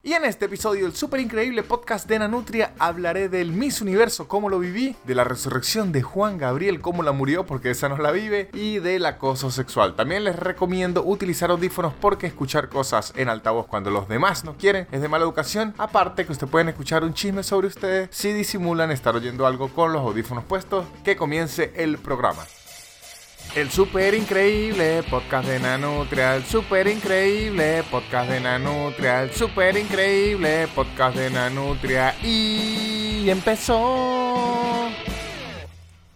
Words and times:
Y 0.00 0.12
en 0.12 0.24
este 0.24 0.44
episodio 0.44 0.84
del 0.84 0.94
súper 0.94 1.18
increíble 1.18 1.64
podcast 1.64 2.08
de 2.08 2.20
Nanutria 2.20 2.72
hablaré 2.78 3.28
del 3.28 3.50
Miss 3.50 3.80
Universo, 3.82 4.28
cómo 4.28 4.48
lo 4.48 4.60
viví, 4.60 4.94
de 5.04 5.16
la 5.16 5.24
resurrección 5.24 5.90
de 5.90 6.02
Juan 6.02 6.38
Gabriel, 6.38 6.80
cómo 6.80 7.02
la 7.02 7.10
murió 7.10 7.44
porque 7.44 7.70
esa 7.70 7.88
no 7.88 7.98
la 7.98 8.12
vive, 8.12 8.48
y 8.52 8.78
del 8.78 9.04
acoso 9.06 9.50
sexual. 9.50 9.96
También 9.96 10.22
les 10.22 10.36
recomiendo 10.36 11.02
utilizar 11.02 11.50
audífonos 11.50 11.94
porque 12.00 12.28
escuchar 12.28 12.68
cosas 12.68 13.12
en 13.16 13.28
altavoz 13.28 13.66
cuando 13.66 13.90
los 13.90 14.08
demás 14.08 14.44
no 14.44 14.56
quieren 14.56 14.86
es 14.92 15.02
de 15.02 15.08
mala 15.08 15.24
educación. 15.24 15.74
Aparte 15.78 16.24
que 16.24 16.30
ustedes 16.30 16.50
pueden 16.50 16.68
escuchar 16.68 17.02
un 17.02 17.12
chisme 17.12 17.42
sobre 17.42 17.66
ustedes 17.66 18.08
si 18.12 18.32
disimulan 18.32 18.92
estar 18.92 19.16
oyendo 19.16 19.48
algo 19.48 19.68
con 19.68 19.92
los 19.92 20.02
audífonos 20.02 20.44
puestos. 20.44 20.86
Que 21.02 21.16
comience 21.16 21.72
el 21.74 21.98
programa. 21.98 22.44
El 23.54 23.70
super 23.70 24.14
increíble 24.14 25.02
podcast 25.10 25.48
de 25.48 25.58
Nanutria, 25.58 26.36
el 26.36 26.44
super 26.44 26.86
increíble 26.86 27.82
podcast 27.90 28.30
de 28.30 28.40
Nanutria, 28.40 29.22
el 29.22 29.32
super 29.32 29.76
increíble 29.76 30.68
podcast 30.74 31.16
de 31.16 31.30
Nanutria 31.30 32.14
y 32.22 33.28
empezó. 33.28 34.88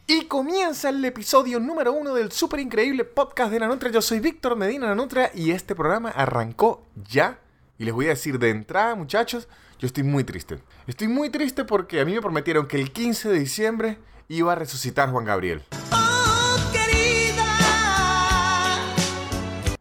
Y 0.07 0.27
comienza 0.27 0.91
el 0.91 1.05
episodio 1.05 1.59
número 1.59 1.93
uno 1.93 2.15
del 2.15 2.31
super 2.31 2.61
increíble 2.61 3.05
podcast 3.05 3.51
de 3.51 3.61
Nanutria. 3.61 3.91
Yo 3.91 4.03
soy 4.03 4.21
Víctor 4.21 4.55
Medina 4.55 4.87
Nanutria 4.87 5.31
y 5.35 5.51
este 5.51 5.75
programa 5.75 6.11
arrancó 6.11 6.87
ya. 7.11 7.41
Y 7.79 7.85
les 7.85 7.95
voy 7.95 8.07
a 8.07 8.11
decir 8.11 8.39
de 8.39 8.51
entrada, 8.51 8.95
muchachos, 8.95 9.49
yo 9.81 9.87
estoy 9.87 10.05
muy 10.05 10.23
triste. 10.23 10.59
Estoy 10.87 11.09
muy 11.09 11.31
triste 11.31 11.65
porque 11.65 12.01
a 12.01 12.05
mí 12.05 12.13
me 12.13 12.21
prometieron 12.21 12.69
que 12.69 12.77
el 12.77 12.93
15 12.93 13.31
de 13.31 13.39
diciembre 13.39 13.99
iba 14.29 14.53
a 14.53 14.55
resucitar 14.55 15.11
Juan 15.11 15.25
Gabriel. 15.25 15.63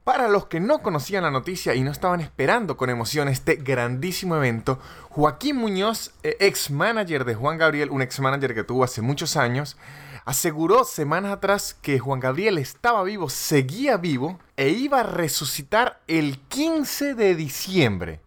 Para 0.03 0.27
los 0.29 0.47
que 0.47 0.59
no 0.59 0.81
conocían 0.81 1.23
la 1.23 1.29
noticia 1.29 1.75
y 1.75 1.81
no 1.81 1.91
estaban 1.91 2.21
esperando 2.21 2.75
con 2.75 2.89
emoción 2.89 3.27
este 3.27 3.57
grandísimo 3.57 4.35
evento, 4.35 4.79
Joaquín 5.09 5.57
Muñoz, 5.57 6.11
eh, 6.23 6.37
ex 6.39 6.71
manager 6.71 7.23
de 7.23 7.35
Juan 7.35 7.59
Gabriel, 7.59 7.91
un 7.91 8.01
ex 8.01 8.19
manager 8.19 8.55
que 8.55 8.63
tuvo 8.63 8.83
hace 8.83 9.03
muchos 9.03 9.37
años, 9.37 9.77
aseguró 10.25 10.85
semanas 10.85 11.31
atrás 11.31 11.77
que 11.79 11.99
Juan 11.99 12.19
Gabriel 12.19 12.57
estaba 12.57 13.03
vivo, 13.03 13.29
seguía 13.29 13.97
vivo 13.97 14.39
e 14.57 14.69
iba 14.69 15.01
a 15.01 15.03
resucitar 15.03 16.01
el 16.07 16.39
15 16.47 17.13
de 17.13 17.35
diciembre. 17.35 18.21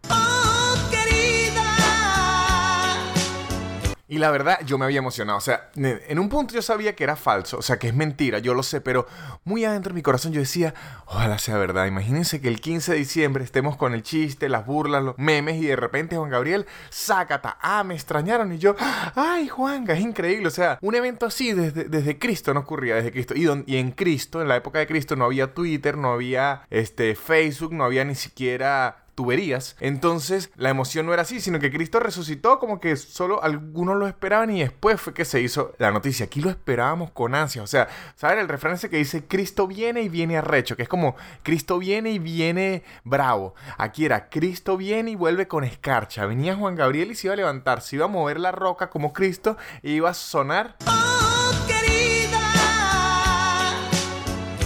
Y 4.07 4.19
la 4.19 4.29
verdad, 4.29 4.59
yo 4.65 4.77
me 4.77 4.85
había 4.85 4.99
emocionado. 4.99 5.39
O 5.39 5.41
sea, 5.41 5.71
en 5.75 6.19
un 6.19 6.29
punto 6.29 6.53
yo 6.53 6.61
sabía 6.61 6.95
que 6.95 7.03
era 7.03 7.15
falso, 7.15 7.57
o 7.57 7.61
sea, 7.63 7.79
que 7.79 7.87
es 7.87 7.95
mentira, 7.95 8.37
yo 8.37 8.53
lo 8.53 8.61
sé, 8.61 8.79
pero 8.79 9.07
muy 9.43 9.65
adentro 9.65 9.89
de 9.89 9.95
mi 9.95 10.03
corazón 10.03 10.31
yo 10.31 10.39
decía, 10.39 10.75
ojalá 11.07 11.39
sea 11.39 11.57
verdad. 11.57 11.87
Imagínense 11.87 12.39
que 12.39 12.47
el 12.47 12.61
15 12.61 12.91
de 12.91 12.97
diciembre 12.99 13.43
estemos 13.43 13.77
con 13.77 13.95
el 13.95 14.03
chiste, 14.03 14.47
las 14.47 14.67
burlas, 14.67 15.03
los 15.03 15.17
memes, 15.17 15.55
y 15.55 15.65
de 15.65 15.75
repente 15.75 16.17
Juan 16.17 16.29
Gabriel, 16.29 16.67
sácata, 16.89 17.57
ah, 17.61 17.83
me 17.83 17.95
extrañaron. 17.95 18.53
Y 18.53 18.59
yo, 18.59 18.75
ay, 19.15 19.47
Juan, 19.47 19.89
es 19.89 19.99
increíble. 19.99 20.47
O 20.47 20.51
sea, 20.51 20.77
un 20.81 20.93
evento 20.93 21.25
así 21.25 21.53
desde, 21.53 21.85
desde 21.85 22.19
Cristo 22.19 22.53
no 22.53 22.59
ocurría, 22.59 22.95
desde 22.95 23.11
Cristo. 23.11 23.33
Y, 23.35 23.47
y 23.65 23.77
en 23.77 23.91
Cristo, 23.91 24.39
en 24.39 24.47
la 24.47 24.55
época 24.55 24.77
de 24.77 24.85
Cristo, 24.85 25.15
no 25.15 25.25
había 25.25 25.55
Twitter, 25.55 25.97
no 25.97 26.13
había 26.13 26.61
este, 26.69 27.15
Facebook, 27.15 27.73
no 27.73 27.83
había 27.83 28.05
ni 28.05 28.15
siquiera 28.15 29.04
tuberías. 29.15 29.75
Entonces 29.79 30.51
la 30.55 30.69
emoción 30.69 31.05
no 31.05 31.13
era 31.13 31.23
así, 31.23 31.39
sino 31.39 31.59
que 31.59 31.71
Cristo 31.71 31.99
resucitó 31.99 32.59
como 32.59 32.79
que 32.79 32.95
solo 32.97 33.41
algunos 33.41 33.97
lo 33.97 34.07
esperaban 34.07 34.51
y 34.51 34.61
después 34.61 35.01
fue 35.01 35.13
que 35.13 35.25
se 35.25 35.41
hizo 35.41 35.73
la 35.77 35.91
noticia. 35.91 36.25
Aquí 36.25 36.41
lo 36.41 36.49
esperábamos 36.49 37.11
con 37.11 37.33
ansia. 37.33 37.63
O 37.63 37.67
sea, 37.67 37.87
¿saben 38.15 38.39
el 38.39 38.47
refrán 38.47 38.73
ese 38.73 38.89
que 38.89 38.97
dice 38.97 39.25
Cristo 39.25 39.67
viene 39.67 40.01
y 40.01 40.09
viene 40.09 40.37
arrecho? 40.37 40.75
Que 40.75 40.83
es 40.83 40.89
como 40.89 41.15
Cristo 41.43 41.79
viene 41.79 42.11
y 42.11 42.19
viene 42.19 42.83
bravo. 43.03 43.55
Aquí 43.77 44.05
era 44.05 44.29
Cristo 44.29 44.77
viene 44.77 45.11
y 45.11 45.15
vuelve 45.15 45.47
con 45.47 45.63
escarcha. 45.63 46.25
Venía 46.25 46.55
Juan 46.55 46.75
Gabriel 46.75 47.11
y 47.11 47.15
se 47.15 47.27
iba 47.27 47.33
a 47.33 47.37
levantar, 47.37 47.81
se 47.81 47.95
iba 47.95 48.05
a 48.05 48.09
mover 48.09 48.39
la 48.39 48.51
roca 48.51 48.89
como 48.89 49.13
Cristo 49.13 49.57
y 49.81 49.93
iba 49.93 50.09
a 50.09 50.13
sonar. 50.13 50.75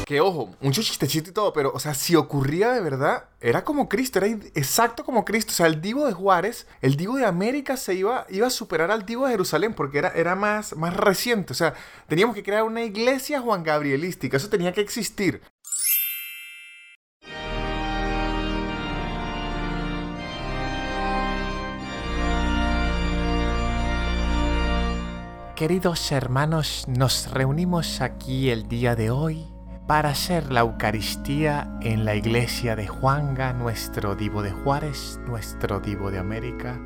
Que 0.09 0.21
ojo, 0.21 0.55
mucho 0.59 0.81
chistecito 0.81 1.29
y 1.29 1.33
todo, 1.33 1.53
pero, 1.53 1.71
o 1.71 1.79
sea, 1.79 1.93
si 1.93 2.15
ocurría 2.15 2.71
de 2.71 2.81
verdad, 2.81 3.25
era 3.41 3.63
como 3.63 3.87
Cristo, 3.87 4.17
era 4.17 4.25
exacto 4.55 5.05
como 5.05 5.23
Cristo. 5.23 5.51
O 5.51 5.53
sea, 5.53 5.67
el 5.67 5.81
Divo 5.81 6.07
de 6.07 6.13
Juárez, 6.13 6.65
el 6.81 6.97
Divo 6.97 7.17
de 7.17 7.27
América 7.27 7.77
se 7.77 7.93
iba, 7.93 8.25
iba 8.31 8.47
a 8.47 8.49
superar 8.49 8.89
al 8.89 9.05
Divo 9.05 9.25
de 9.25 9.33
Jerusalén 9.33 9.75
porque 9.75 9.99
era, 9.99 10.09
era 10.09 10.33
más, 10.33 10.75
más 10.75 10.97
reciente. 10.97 11.53
O 11.53 11.55
sea, 11.55 11.75
teníamos 12.07 12.35
que 12.35 12.41
crear 12.41 12.63
una 12.63 12.81
iglesia 12.81 13.39
Juan 13.39 13.61
Gabrielística, 13.61 14.37
eso 14.37 14.49
tenía 14.49 14.73
que 14.73 14.81
existir. 14.81 15.43
Queridos 25.55 26.11
hermanos, 26.11 26.85
nos 26.87 27.29
reunimos 27.29 28.01
aquí 28.01 28.49
el 28.49 28.67
día 28.67 28.95
de 28.95 29.11
hoy 29.11 29.58
para 29.89 30.09
hacer 30.09 30.51
la 30.51 30.59
Eucaristía 30.59 31.67
en 31.81 32.05
la 32.05 32.13
iglesia 32.13 32.75
de 32.75 32.85
Juanga, 32.85 33.53
nuestro 33.53 34.13
divo 34.13 34.43
de 34.43 34.51
Juárez, 34.51 35.19
nuestro 35.25 35.79
divo 35.79 36.11
de 36.11 36.19
América, 36.19 36.79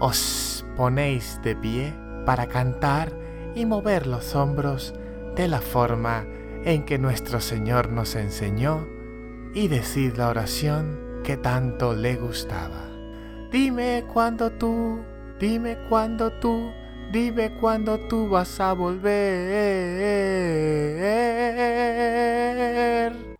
os 0.00 0.66
ponéis 0.76 1.40
de 1.44 1.54
pie 1.54 1.94
para 2.26 2.48
cantar 2.48 3.12
y 3.54 3.64
mover 3.64 4.08
los 4.08 4.34
hombros 4.34 4.92
de 5.36 5.46
la 5.46 5.60
forma 5.60 6.26
en 6.64 6.84
que 6.84 6.98
nuestro 6.98 7.40
Señor 7.40 7.92
nos 7.92 8.16
enseñó 8.16 8.88
y 9.54 9.68
decid 9.68 10.16
la 10.16 10.28
oración 10.28 10.98
que 11.22 11.36
tanto 11.36 11.94
le 11.94 12.16
gustaba. 12.16 12.90
Dime 13.52 14.04
cuándo 14.12 14.50
tú, 14.50 14.98
dime 15.38 15.78
cuándo 15.88 16.32
tú, 16.40 16.72
dime 17.10 17.52
cuándo 17.52 17.98
tú 17.98 18.28
vas 18.28 18.60
a 18.60 18.72
volver. 18.72 19.08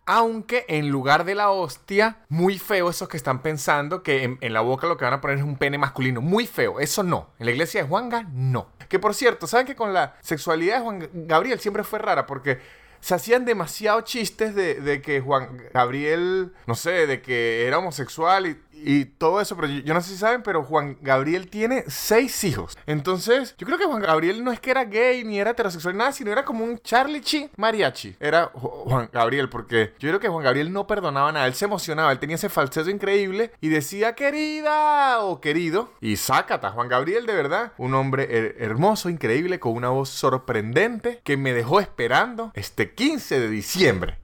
Aunque 0.05 0.65
en 0.67 0.89
lugar 0.89 1.23
de 1.23 1.35
la 1.35 1.51
hostia, 1.51 2.17
muy 2.29 2.57
feo 2.57 2.89
esos 2.89 3.07
que 3.07 3.17
están 3.17 3.43
pensando 3.43 4.01
que 4.01 4.37
en, 4.41 4.53
la 4.53 4.61
boca 4.61 4.87
lo 4.87 4.97
que 4.97 5.05
van 5.05 5.13
a 5.13 5.21
poner 5.21 5.37
es 5.37 5.43
un 5.43 5.57
pene 5.57 5.77
masculino. 5.77 6.19
Muy 6.19 6.47
feo, 6.47 6.79
eso 6.79 7.03
no. 7.03 7.29
En 7.37 7.45
la 7.45 7.51
iglesia 7.51 7.83
de 7.83 7.87
Juanga, 7.87 8.23
no. 8.33 8.69
Que 8.87 8.97
por 8.97 9.13
cierto, 9.13 9.45
¿saben 9.45 9.67
que 9.67 9.75
con 9.75 9.93
la 9.93 10.15
sexualidad 10.21 10.77
de 10.77 10.83
Juan 10.83 11.09
Gabriel 11.13 11.59
siempre 11.59 11.83
fue 11.83 11.99
rara? 11.99 12.25
Porque 12.25 12.59
se 13.01 13.15
hacían 13.15 13.45
demasiados 13.45 14.03
chistes 14.03 14.55
de, 14.55 14.75
de, 14.81 15.01
que 15.01 15.21
Juan 15.21 15.57
Gabriel, 15.73 16.53
no 16.65 16.75
sé, 16.75 17.07
de 17.07 17.21
que 17.21 17.65
era 17.65 17.77
homosexual 17.77 18.47
y, 18.47 18.59
y 18.83 19.05
todo 19.05 19.41
eso, 19.41 19.55
pero 19.55 19.67
yo, 19.67 19.93
no 19.93 20.01
sé 20.01 20.11
si 20.11 20.17
saben, 20.17 20.43
pero 20.43 20.63
Juan 20.63 20.97
Gabriel 21.01 21.49
tiene 21.49 21.83
seis 21.87 22.43
hijos. 22.43 22.77
Entonces, 22.85 23.55
yo 23.57 23.65
creo 23.65 23.77
que 23.77 23.85
Juan 23.85 24.01
Gabriel 24.01 24.43
no 24.43 24.51
es 24.51 24.59
que 24.59 24.71
era 24.71 24.85
gay 24.85 25.23
ni 25.23 25.39
era 25.39 25.51
heterosexual 25.51 25.97
nada, 25.97 26.11
sino 26.11 26.31
era 26.31 26.45
como 26.45 26.63
un 26.63 26.79
Charlie 26.79 27.21
Chi 27.21 27.49
mariachi. 27.57 28.15
Era 28.19 28.51
Juan 28.53 29.09
Gabriel, 29.11 29.49
porque 29.49 29.93
yo 29.99 30.09
creo 30.09 30.19
que 30.19 30.29
Juan 30.29 30.43
Gabriel 30.43 30.71
no 30.71 30.87
perdonaba 30.87 31.31
nada, 31.31 31.47
él 31.47 31.53
se 31.53 31.65
emocionaba, 31.65 32.11
él 32.11 32.19
tenía 32.19 32.35
ese 32.35 32.49
falsete 32.49 32.91
increíble 32.91 33.51
y 33.61 33.69
decía 33.69 34.15
querida 34.15 35.21
o 35.21 35.41
querido. 35.41 35.93
Y 36.01 36.17
sácata, 36.17 36.71
Juan 36.71 36.87
Gabriel 36.87 37.25
de 37.25 37.33
verdad, 37.33 37.73
un 37.77 37.93
hombre 37.93 38.27
her 38.29 38.55
hermoso, 38.59 39.09
increíble, 39.09 39.59
con 39.59 39.73
una 39.73 39.89
voz 39.89 40.09
sorprendente 40.09 41.21
que 41.23 41.37
me 41.37 41.53
dejó 41.53 41.79
esperando 41.79 42.51
este 42.53 42.93
15 42.93 43.39
de 43.39 43.49
diciembre. 43.49 44.17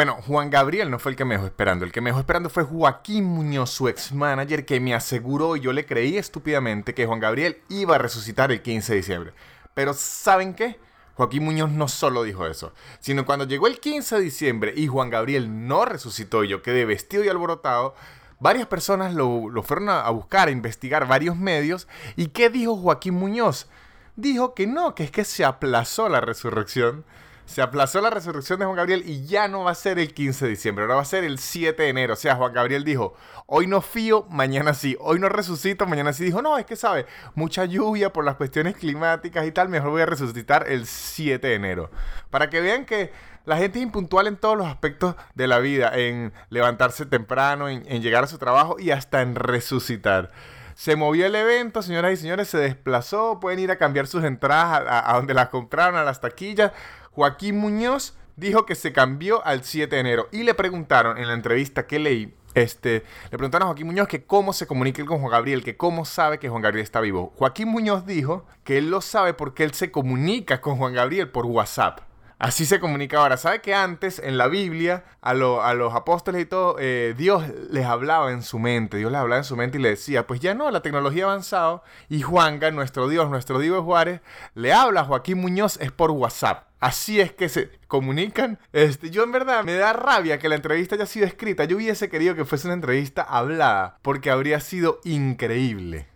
Bueno, 0.00 0.16
Juan 0.26 0.48
Gabriel 0.48 0.90
no 0.90 0.98
fue 0.98 1.12
el 1.12 1.16
que 1.16 1.26
me 1.26 1.34
dejó 1.34 1.44
esperando. 1.44 1.84
El 1.84 1.92
que 1.92 2.00
me 2.00 2.08
dejó 2.08 2.20
esperando 2.20 2.48
fue 2.48 2.64
Joaquín 2.64 3.22
Muñoz, 3.22 3.68
su 3.68 3.86
ex 3.86 4.12
manager, 4.12 4.64
que 4.64 4.80
me 4.80 4.94
aseguró 4.94 5.56
y 5.56 5.60
yo 5.60 5.74
le 5.74 5.84
creí 5.84 6.16
estúpidamente 6.16 6.94
que 6.94 7.04
Juan 7.04 7.20
Gabriel 7.20 7.58
iba 7.68 7.96
a 7.96 7.98
resucitar 7.98 8.50
el 8.50 8.62
15 8.62 8.94
de 8.94 8.96
diciembre. 8.96 9.32
Pero 9.74 9.92
¿saben 9.92 10.54
qué? 10.54 10.80
Joaquín 11.16 11.44
Muñoz 11.44 11.70
no 11.70 11.86
solo 11.86 12.22
dijo 12.22 12.46
eso, 12.46 12.72
sino 12.98 13.26
cuando 13.26 13.44
llegó 13.44 13.66
el 13.66 13.78
15 13.78 14.16
de 14.16 14.22
diciembre 14.22 14.72
y 14.74 14.86
Juan 14.86 15.10
Gabriel 15.10 15.68
no 15.68 15.84
resucitó 15.84 16.44
y 16.44 16.48
yo 16.48 16.62
quedé 16.62 16.86
vestido 16.86 17.22
y 17.22 17.28
alborotado, 17.28 17.94
varias 18.38 18.68
personas 18.68 19.12
lo, 19.12 19.50
fueron 19.62 19.90
a, 19.90 20.00
a 20.00 20.08
buscar, 20.08 20.48
a 20.48 20.50
investigar 20.50 21.06
varios 21.08 21.36
medios. 21.36 21.88
¿Y 22.16 22.28
qué 22.28 22.48
dijo 22.48 22.74
Joaquín 22.74 23.16
Muñoz? 23.16 23.68
Dijo 24.16 24.54
que 24.54 24.66
no, 24.66 24.94
que 24.94 25.04
es 25.04 25.10
que 25.10 25.26
se 25.26 25.44
aplazó 25.44 26.08
la 26.08 26.22
resurrección 26.22 27.04
se 27.50 27.62
aplazó 27.62 28.00
la 28.00 28.10
resurrección 28.10 28.60
de 28.60 28.64
Juan 28.64 28.76
Gabriel 28.76 29.02
y 29.04 29.26
ya 29.26 29.48
no 29.48 29.64
va 29.64 29.72
a 29.72 29.74
ser 29.74 29.98
el 29.98 30.14
15 30.14 30.44
de 30.44 30.50
diciembre, 30.52 30.84
ahora 30.84 30.94
va 30.94 31.02
a 31.02 31.04
ser 31.04 31.24
el 31.24 31.40
7 31.40 31.82
de 31.82 31.88
enero. 31.88 32.12
O 32.12 32.16
sea, 32.16 32.36
Juan 32.36 32.52
Gabriel 32.52 32.84
dijo, 32.84 33.14
hoy 33.46 33.66
no 33.66 33.80
fío, 33.80 34.24
mañana 34.30 34.72
sí, 34.72 34.96
hoy 35.00 35.18
no 35.18 35.28
resucito, 35.28 35.84
mañana 35.84 36.12
sí. 36.12 36.24
Dijo, 36.24 36.42
no, 36.42 36.58
es 36.58 36.64
que 36.64 36.76
sabe, 36.76 37.06
mucha 37.34 37.64
lluvia 37.64 38.12
por 38.12 38.24
las 38.24 38.36
cuestiones 38.36 38.76
climáticas 38.76 39.44
y 39.48 39.50
tal, 39.50 39.68
mejor 39.68 39.90
voy 39.90 40.02
a 40.02 40.06
resucitar 40.06 40.68
el 40.68 40.86
7 40.86 41.44
de 41.44 41.54
enero. 41.54 41.90
Para 42.30 42.50
que 42.50 42.60
vean 42.60 42.84
que 42.84 43.10
la 43.46 43.56
gente 43.56 43.80
es 43.80 43.82
impuntual 43.82 44.28
en 44.28 44.36
todos 44.36 44.56
los 44.56 44.68
aspectos 44.68 45.16
de 45.34 45.48
la 45.48 45.58
vida, 45.58 45.90
en 45.96 46.32
levantarse 46.50 47.04
temprano, 47.04 47.68
en, 47.68 47.82
llegar 48.00 48.22
a 48.22 48.28
su 48.28 48.38
trabajo 48.38 48.76
y 48.78 48.92
hasta 48.92 49.22
en 49.22 49.34
resucitar. 49.34 50.30
Se 50.76 50.94
movió 50.94 51.26
el 51.26 51.34
evento, 51.34 51.82
señoras 51.82 52.12
y 52.12 52.16
señores, 52.16 52.48
se 52.48 52.58
desplazó. 52.58 53.38
Pueden 53.40 53.58
ir 53.58 53.70
a 53.70 53.76
cambiar 53.76 54.06
sus 54.06 54.24
entradas 54.24 54.82
a 54.88 55.14
donde 55.16 55.34
las 55.34 55.50
compraron, 55.50 55.98
a 55.98 56.04
las 56.04 56.22
taquillas. 56.22 56.72
Joaquín 57.12 57.58
Muñoz 57.58 58.14
dijo 58.36 58.66
que 58.66 58.74
se 58.74 58.92
cambió 58.92 59.44
al 59.44 59.64
7 59.64 59.94
de 59.94 60.00
enero. 60.00 60.28
Y 60.32 60.42
le 60.44 60.54
preguntaron 60.54 61.18
en 61.18 61.28
la 61.28 61.34
entrevista 61.34 61.86
que 61.86 61.98
leí, 61.98 62.34
este, 62.54 63.04
le 63.30 63.38
preguntaron 63.38 63.66
a 63.66 63.68
Joaquín 63.68 63.86
Muñoz 63.86 64.08
que 64.08 64.24
cómo 64.24 64.52
se 64.52 64.66
comunica 64.66 65.04
con 65.04 65.20
Juan 65.20 65.30
Gabriel, 65.30 65.62
que 65.62 65.76
cómo 65.76 66.04
sabe 66.04 66.38
que 66.38 66.48
Juan 66.48 66.62
Gabriel 66.62 66.82
está 66.82 67.00
vivo. 67.00 67.32
Joaquín 67.36 67.68
Muñoz 67.68 68.06
dijo 68.06 68.46
que 68.64 68.78
él 68.78 68.90
lo 68.90 69.00
sabe 69.00 69.34
porque 69.34 69.64
él 69.64 69.74
se 69.74 69.90
comunica 69.90 70.60
con 70.60 70.76
Juan 70.76 70.94
Gabriel 70.94 71.28
por 71.28 71.46
WhatsApp. 71.46 72.00
Así 72.40 72.64
se 72.64 72.80
comunica 72.80 73.18
ahora. 73.18 73.36
¿Sabe 73.36 73.60
que 73.60 73.74
antes 73.74 74.18
en 74.18 74.38
la 74.38 74.48
Biblia 74.48 75.04
a, 75.20 75.34
los 75.34 75.94
apóstoles 75.94 76.40
y 76.40 76.46
todo, 76.46 76.76
eh, 76.78 77.14
Dios 77.14 77.44
les 77.70 77.84
hablaba 77.84 78.32
en 78.32 78.42
su 78.42 78.58
mente, 78.58 78.96
Dios 78.96 79.12
les 79.12 79.20
hablaba 79.20 79.40
en 79.40 79.44
su 79.44 79.56
mente 79.56 79.76
y 79.76 79.82
le 79.82 79.90
decía, 79.90 80.26
pues 80.26 80.40
ya 80.40 80.54
no, 80.54 80.70
la 80.70 80.80
tecnología 80.80 81.26
ha 81.26 81.28
avanzado 81.28 81.82
y 82.08 82.22
Juanga, 82.22 82.70
nuestro 82.70 83.08
Dios, 83.08 83.28
nuestro 83.28 83.58
Dios 83.58 83.84
Juárez, 83.84 84.22
le 84.54 84.72
habla 84.72 85.02
a 85.02 85.04
Joaquín 85.04 85.38
Muñoz 85.38 85.76
es 85.82 85.92
por 85.92 86.12
WhatsApp. 86.12 86.69
Así 86.80 87.20
es 87.20 87.32
que 87.32 87.50
se 87.50 87.70
comunican. 87.86 88.58
Este, 88.72 89.10
yo 89.10 89.22
en 89.22 89.32
verdad 89.32 89.62
me 89.64 89.74
da 89.74 89.92
rabia 89.92 90.38
que 90.38 90.48
la 90.48 90.56
entrevista 90.56 90.94
haya 90.94 91.06
sido 91.06 91.26
escrita. 91.26 91.64
Yo 91.64 91.76
hubiese 91.76 92.08
querido 92.08 92.34
que 92.34 92.46
fuese 92.46 92.66
una 92.66 92.74
entrevista 92.74 93.22
hablada 93.22 93.98
porque 94.02 94.30
habría 94.30 94.60
sido 94.60 94.98
increíble. 95.04 96.08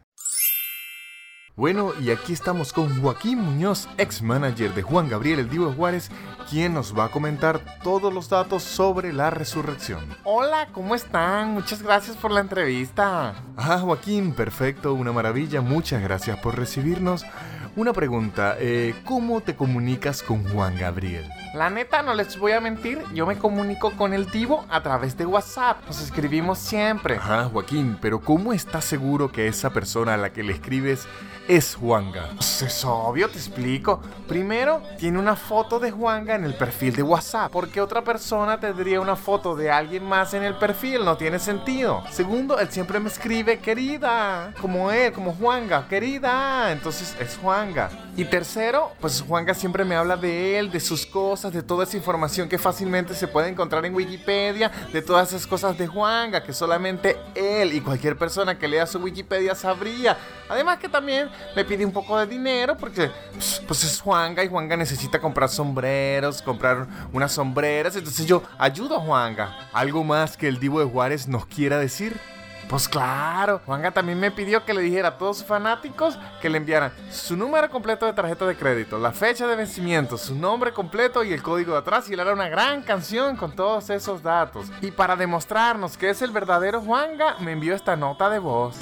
Bueno, 1.57 1.93
y 2.01 2.11
aquí 2.11 2.33
estamos 2.33 2.73
con 2.73 3.01
Joaquín 3.01 3.39
Muñoz, 3.39 3.89
ex 3.97 4.23
manager 4.23 4.75
de 4.75 4.83
Juan 4.83 5.09
Gabriel 5.09 5.39
El 5.39 5.49
Divo 5.49 5.73
Juárez, 5.73 6.11
quien 6.51 6.75
nos 6.75 6.99
va 6.99 7.05
a 7.05 7.11
comentar 7.13 7.61
todos 7.85 8.13
los 8.13 8.29
datos 8.29 8.65
sobre 8.65 9.13
la 9.13 9.31
resurrección. 9.31 10.05
Hola, 10.25 10.67
¿cómo 10.73 10.97
están? 10.97 11.53
Muchas 11.53 11.81
gracias 11.81 12.17
por 12.17 12.33
la 12.33 12.41
entrevista. 12.41 13.37
Ah, 13.57 13.79
Joaquín, 13.79 14.33
perfecto, 14.33 14.95
una 14.95 15.13
maravilla, 15.13 15.61
muchas 15.61 16.03
gracias 16.03 16.41
por 16.41 16.59
recibirnos. 16.59 17.25
Una 17.77 17.93
pregunta, 17.93 18.57
eh, 18.61 18.95
¿cómo 19.05 19.41
te 19.41 19.57
comunicas 19.57 20.23
con 20.23 20.45
Juan 20.45 20.79
Gabriel? 20.79 21.25
La 21.55 21.71
neta, 21.71 22.03
no 22.03 22.15
les 22.15 22.37
voy 22.37 22.51
a 22.51 22.61
mentir, 22.61 23.01
yo 23.15 23.27
me 23.27 23.39
comunico 23.39 23.93
con 23.93 24.13
el 24.13 24.29
Divo 24.29 24.65
a 24.69 24.83
través 24.83 25.17
de 25.17 25.25
WhatsApp. 25.25 25.87
Nos 25.87 26.03
escribimos 26.03 26.59
siempre. 26.59 27.15
Ajá, 27.15 27.45
Joaquín, 27.45 27.97
pero 28.01 28.21
¿cómo 28.21 28.53
estás 28.53 28.85
seguro 28.85 29.31
que 29.31 29.47
esa 29.47 29.71
persona 29.71 30.15
a 30.15 30.17
la 30.17 30.33
que 30.33 30.43
le 30.43 30.53
escribes 30.53 31.07
es 31.47 31.77
Juanga? 31.77 32.31
Pues 32.35 32.63
es 32.63 32.85
obvio, 32.85 33.29
te 33.29 33.39
explico. 33.39 34.01
Primero, 34.27 34.83
tiene 34.99 35.17
una 35.21 35.37
foto 35.37 35.79
de 35.79 35.93
Juanga 35.93 36.35
en 36.35 36.45
el 36.45 36.55
perfil 36.55 36.97
de 36.97 37.05
WhatsApp. 37.05 37.53
Porque 37.53 37.81
otra 37.81 38.03
persona 38.03 38.59
tendría 38.59 39.01
una 39.01 39.15
foto 39.15 39.55
de 39.55 39.71
alguien 39.71 40.05
más 40.05 40.35
en 40.35 40.43
el 40.43 40.57
perfil, 40.57 41.05
no 41.05 41.17
tiene 41.17 41.39
sentido. 41.39 42.03
Segundo, 42.11 42.59
él 42.59 42.69
siempre 42.71 42.99
me 42.99 43.09
escribe 43.09 43.61
querida, 43.61 44.53
como 44.61 44.91
él, 44.91 45.13
como 45.13 45.33
Juanga, 45.33 45.87
querida. 45.87 46.73
Entonces 46.73 47.15
es 47.21 47.39
Juanga. 47.41 47.91
Y 48.17 48.25
tercero, 48.25 48.93
pues 49.01 49.23
Juanga 49.23 49.55
siempre 49.55 49.85
me 49.85 49.95
habla 49.95 50.17
de 50.17 50.59
él, 50.59 50.71
de 50.71 50.81
sus 50.81 51.05
cosas, 51.05 51.44
de 51.53 51.63
toda 51.63 51.85
esa 51.85 51.97
información 51.97 52.49
que 52.49 52.59
fácilmente 52.59 53.15
se 53.15 53.29
puede 53.29 53.49
encontrar 53.49 53.85
en 53.85 53.95
Wikipedia, 53.95 54.71
de 54.93 55.03
todas 55.03 55.29
esas 55.29 55.47
cosas 55.47 55.77
de 55.77 55.87
Juanga 55.87 56.43
que 56.43 56.53
solamente 56.53 57.17
él 57.35 57.73
y 57.73 57.81
cualquier 57.81 58.17
persona 58.17 58.59
que 58.59 58.69
lea 58.69 58.87
su 58.87 58.99
Wikipedia 58.99 59.55
sabría. 59.55 60.17
Además 60.49 60.79
que 60.79 60.89
también 60.89 61.29
me 61.55 61.65
pide 61.65 61.85
un 61.85 61.93
poco 61.93 62.19
de 62.19 62.27
dinero 62.27 62.77
porque 62.77 63.11
pues, 63.33 63.63
pues 63.67 63.85
es 63.85 64.01
Juanga 64.01 64.45
y 64.45 64.49
Juanga 64.49 64.77
necesita 64.77 65.21
comprar 65.21 65.49
sombreros, 65.49 66.43
comprar 66.43 66.87
unas 67.13 67.33
sombreras, 67.33 67.97
entonces 67.97 68.27
yo 68.27 68.43
ayudo 68.59 68.97
a 68.97 69.01
Juanga. 69.01 69.69
¿Algo 69.73 70.05
más 70.05 70.37
que 70.37 70.49
el 70.49 70.59
Divo 70.59 70.81
de 70.81 70.87
Juárez 70.87 71.29
nos 71.29 71.47
quiera 71.47 71.79
decir? 71.79 72.19
Pues 72.69 72.89
claro, 72.89 73.61
Juanga 73.67 73.91
también 73.91 74.19
me 74.19 74.31
pidió 74.31 74.65
que 74.65 74.75
le 74.75 74.81
dijera 74.81 75.09
a 75.09 75.19
todos 75.19 75.39
sus 75.39 75.47
fanáticos 75.47 76.19
que 76.41 76.49
le 76.49 76.59
enviaran 76.59 76.93
su 77.11 77.37
número 77.37 77.71
completo 77.71 78.07
de 78.07 78.13
tarjeta 78.13 78.47
de 78.47 78.57
crédito, 78.57 78.99
la 78.99 79.13
fecha 79.13 79.47
de 79.47 79.57
vencimiento, 79.57 80.17
su 80.17 80.35
nombre 80.35 80.73
completo 80.73 81.23
y 81.23 81.33
el 81.33 81.43
código 81.43 81.73
de 81.73 81.79
atrás 81.79 82.09
y 82.09 82.15
él 82.15 82.21
hará 82.21 82.33
una 82.33 82.49
gran 82.49 82.83
canción 82.83 83.37
con 83.37 83.55
todos 83.55 83.91
esos 83.91 84.23
datos. 84.23 84.67
Y 84.81 84.91
para 84.91 85.15
demostrarnos 85.17 85.97
que 85.97 86.11
es 86.11 86.23
el 86.23 86.31
verdadero 86.31 86.81
Juanga, 86.81 87.37
me 87.41 87.53
envió 87.53 87.75
esta 87.75 87.97
nota 87.97 88.31
de 88.31 88.39
voz. 88.39 88.77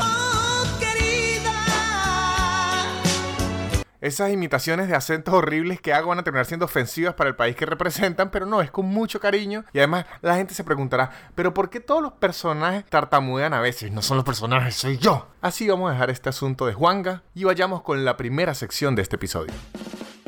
Esas 4.02 4.32
imitaciones 4.32 4.88
de 4.88 4.96
acentos 4.96 5.32
horribles 5.32 5.80
que 5.80 5.94
hago 5.94 6.08
van 6.08 6.18
a 6.18 6.24
terminar 6.24 6.44
siendo 6.44 6.66
ofensivas 6.66 7.14
para 7.14 7.30
el 7.30 7.36
país 7.36 7.54
que 7.54 7.64
representan, 7.64 8.32
pero 8.32 8.46
no, 8.46 8.60
es 8.60 8.68
con 8.68 8.86
mucho 8.86 9.20
cariño. 9.20 9.64
Y 9.72 9.78
además 9.78 10.06
la 10.22 10.34
gente 10.34 10.54
se 10.54 10.64
preguntará, 10.64 11.12
¿pero 11.36 11.54
por 11.54 11.70
qué 11.70 11.78
todos 11.78 12.02
los 12.02 12.14
personajes 12.14 12.84
tartamudean 12.86 13.54
a 13.54 13.60
veces? 13.60 13.92
No 13.92 14.02
son 14.02 14.16
los 14.16 14.26
personajes, 14.26 14.74
soy 14.74 14.98
yo. 14.98 15.28
Así 15.40 15.68
vamos 15.68 15.88
a 15.88 15.92
dejar 15.92 16.10
este 16.10 16.30
asunto 16.30 16.66
de 16.66 16.74
Juanga 16.74 17.22
y 17.32 17.44
vayamos 17.44 17.82
con 17.82 18.04
la 18.04 18.16
primera 18.16 18.54
sección 18.54 18.96
de 18.96 19.02
este 19.02 19.14
episodio. 19.14 19.54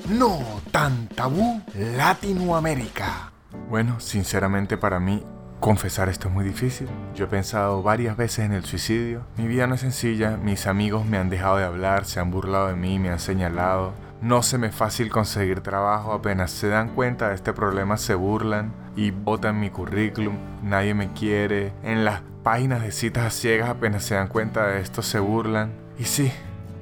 No 0.08 0.62
tan 0.70 1.08
tabú 1.08 1.60
Latinoamérica. 1.74 3.32
Bueno, 3.68 3.98
sinceramente 3.98 4.76
para 4.76 5.00
mí 5.00 5.24
Confesar 5.64 6.10
esto 6.10 6.28
es 6.28 6.34
muy 6.34 6.44
difícil. 6.44 6.88
Yo 7.14 7.24
he 7.24 7.26
pensado 7.26 7.82
varias 7.82 8.18
veces 8.18 8.40
en 8.40 8.52
el 8.52 8.66
suicidio. 8.66 9.22
Mi 9.38 9.46
vida 9.46 9.66
no 9.66 9.76
es 9.76 9.80
sencilla, 9.80 10.36
mis 10.36 10.66
amigos 10.66 11.06
me 11.06 11.16
han 11.16 11.30
dejado 11.30 11.56
de 11.56 11.64
hablar, 11.64 12.04
se 12.04 12.20
han 12.20 12.30
burlado 12.30 12.68
de 12.68 12.74
mí, 12.74 12.98
me 12.98 13.08
han 13.08 13.18
señalado. 13.18 13.94
No 14.20 14.42
se 14.42 14.58
me 14.58 14.66
es 14.66 14.74
fácil 14.74 15.08
conseguir 15.08 15.62
trabajo, 15.62 16.12
apenas 16.12 16.50
se 16.50 16.68
dan 16.68 16.90
cuenta 16.90 17.30
de 17.30 17.36
este 17.36 17.54
problema 17.54 17.96
se 17.96 18.14
burlan 18.14 18.74
y 18.94 19.10
botan 19.10 19.58
mi 19.58 19.70
currículum, 19.70 20.36
nadie 20.62 20.92
me 20.92 21.14
quiere. 21.14 21.72
En 21.82 22.04
las 22.04 22.20
páginas 22.42 22.82
de 22.82 22.92
citas 22.92 23.24
a 23.24 23.30
ciegas 23.30 23.70
apenas 23.70 24.04
se 24.04 24.16
dan 24.16 24.28
cuenta 24.28 24.66
de 24.66 24.82
esto 24.82 25.00
se 25.00 25.18
burlan. 25.18 25.72
Y 25.98 26.04
sí, 26.04 26.30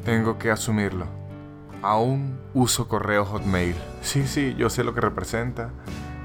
tengo 0.05 0.39
que 0.39 0.51
asumirlo. 0.51 1.07
Aún 1.83 2.37
uso 2.53 2.89
correo 2.89 3.25
Hotmail. 3.27 3.77
Sí, 4.01 4.27
sí, 4.27 4.57
yo 4.59 4.69
sé 4.71 4.83
lo 4.83 4.93
que 4.93 5.03
representa. 5.03 5.71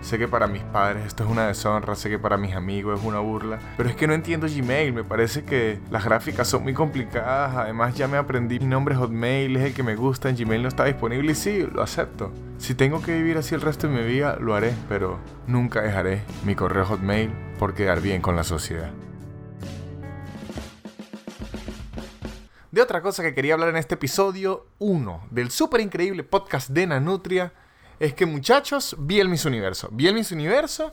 Sé 0.08 0.18
que 0.18 0.30
para 0.30 0.48
mis 0.48 0.64
padres 0.64 1.06
esto 1.06 1.26
es 1.26 1.30
una 1.30 1.48
deshonra, 1.48 1.94
sé 1.94 2.10
que 2.10 2.18
para 2.18 2.38
mis 2.38 2.56
amigos 2.56 2.98
es 2.98 3.06
una 3.06 3.20
burla, 3.20 3.60
pero 3.76 3.90
es 3.90 3.96
que 3.98 4.08
no 4.08 4.14
entiendo 4.14 4.48
Gmail, 4.48 4.94
me 4.94 5.04
parece 5.04 5.44
que 5.44 5.82
las 5.92 6.06
gráficas 6.06 6.48
son 6.48 6.64
muy 6.64 6.74
complicadas, 6.74 7.54
además 7.58 7.94
ya 7.94 8.08
me 8.08 8.16
aprendí 8.16 8.58
mi 8.58 8.68
nombre 8.68 8.96
Hotmail, 8.96 9.58
es 9.58 9.64
el 9.66 9.74
que 9.74 9.84
me 9.84 9.98
gusta, 9.98 10.30
en 10.30 10.38
Gmail 10.38 10.62
no 10.62 10.70
está 10.70 10.86
disponible 10.86 11.34
y 11.34 11.36
sí, 11.36 11.68
lo 11.70 11.84
acepto. 11.84 12.32
Si 12.58 12.74
tengo 12.74 13.02
que 13.02 13.16
vivir 13.16 13.38
así 13.38 13.54
el 13.54 13.60
resto 13.60 13.90
de 13.90 14.02
mi 14.02 14.08
vida, 14.08 14.38
lo 14.40 14.56
haré, 14.56 14.74
pero 14.88 15.20
nunca 15.46 15.82
dejaré 15.82 16.22
mi 16.46 16.56
correo 16.56 16.86
Hotmail 16.86 17.30
por 17.60 17.74
quedar 17.74 18.00
bien 18.00 18.22
con 18.22 18.38
la 18.38 18.46
sociedad. 18.46 18.92
De 22.72 22.82
otra 22.82 23.02
cosa 23.02 23.24
que 23.24 23.34
quería 23.34 23.56
hablar 23.56 23.68
en 23.72 23.76
este 23.76 23.96
episodio, 23.96 24.68
uno, 24.80 25.26
del 25.32 25.52
súper 25.52 25.82
increíble 25.82 26.24
podcast 26.24 26.70
de 26.70 26.88
Nanutria, 26.88 27.52
es 28.00 28.14
que 28.14 28.26
muchachos, 28.26 28.96
vi 29.00 29.20
el 29.20 29.30
Miss 29.30 29.46
Universo. 29.46 29.90
Vi 29.92 30.08
el 30.08 30.14
Miss 30.14 30.32
Universo 30.32 30.92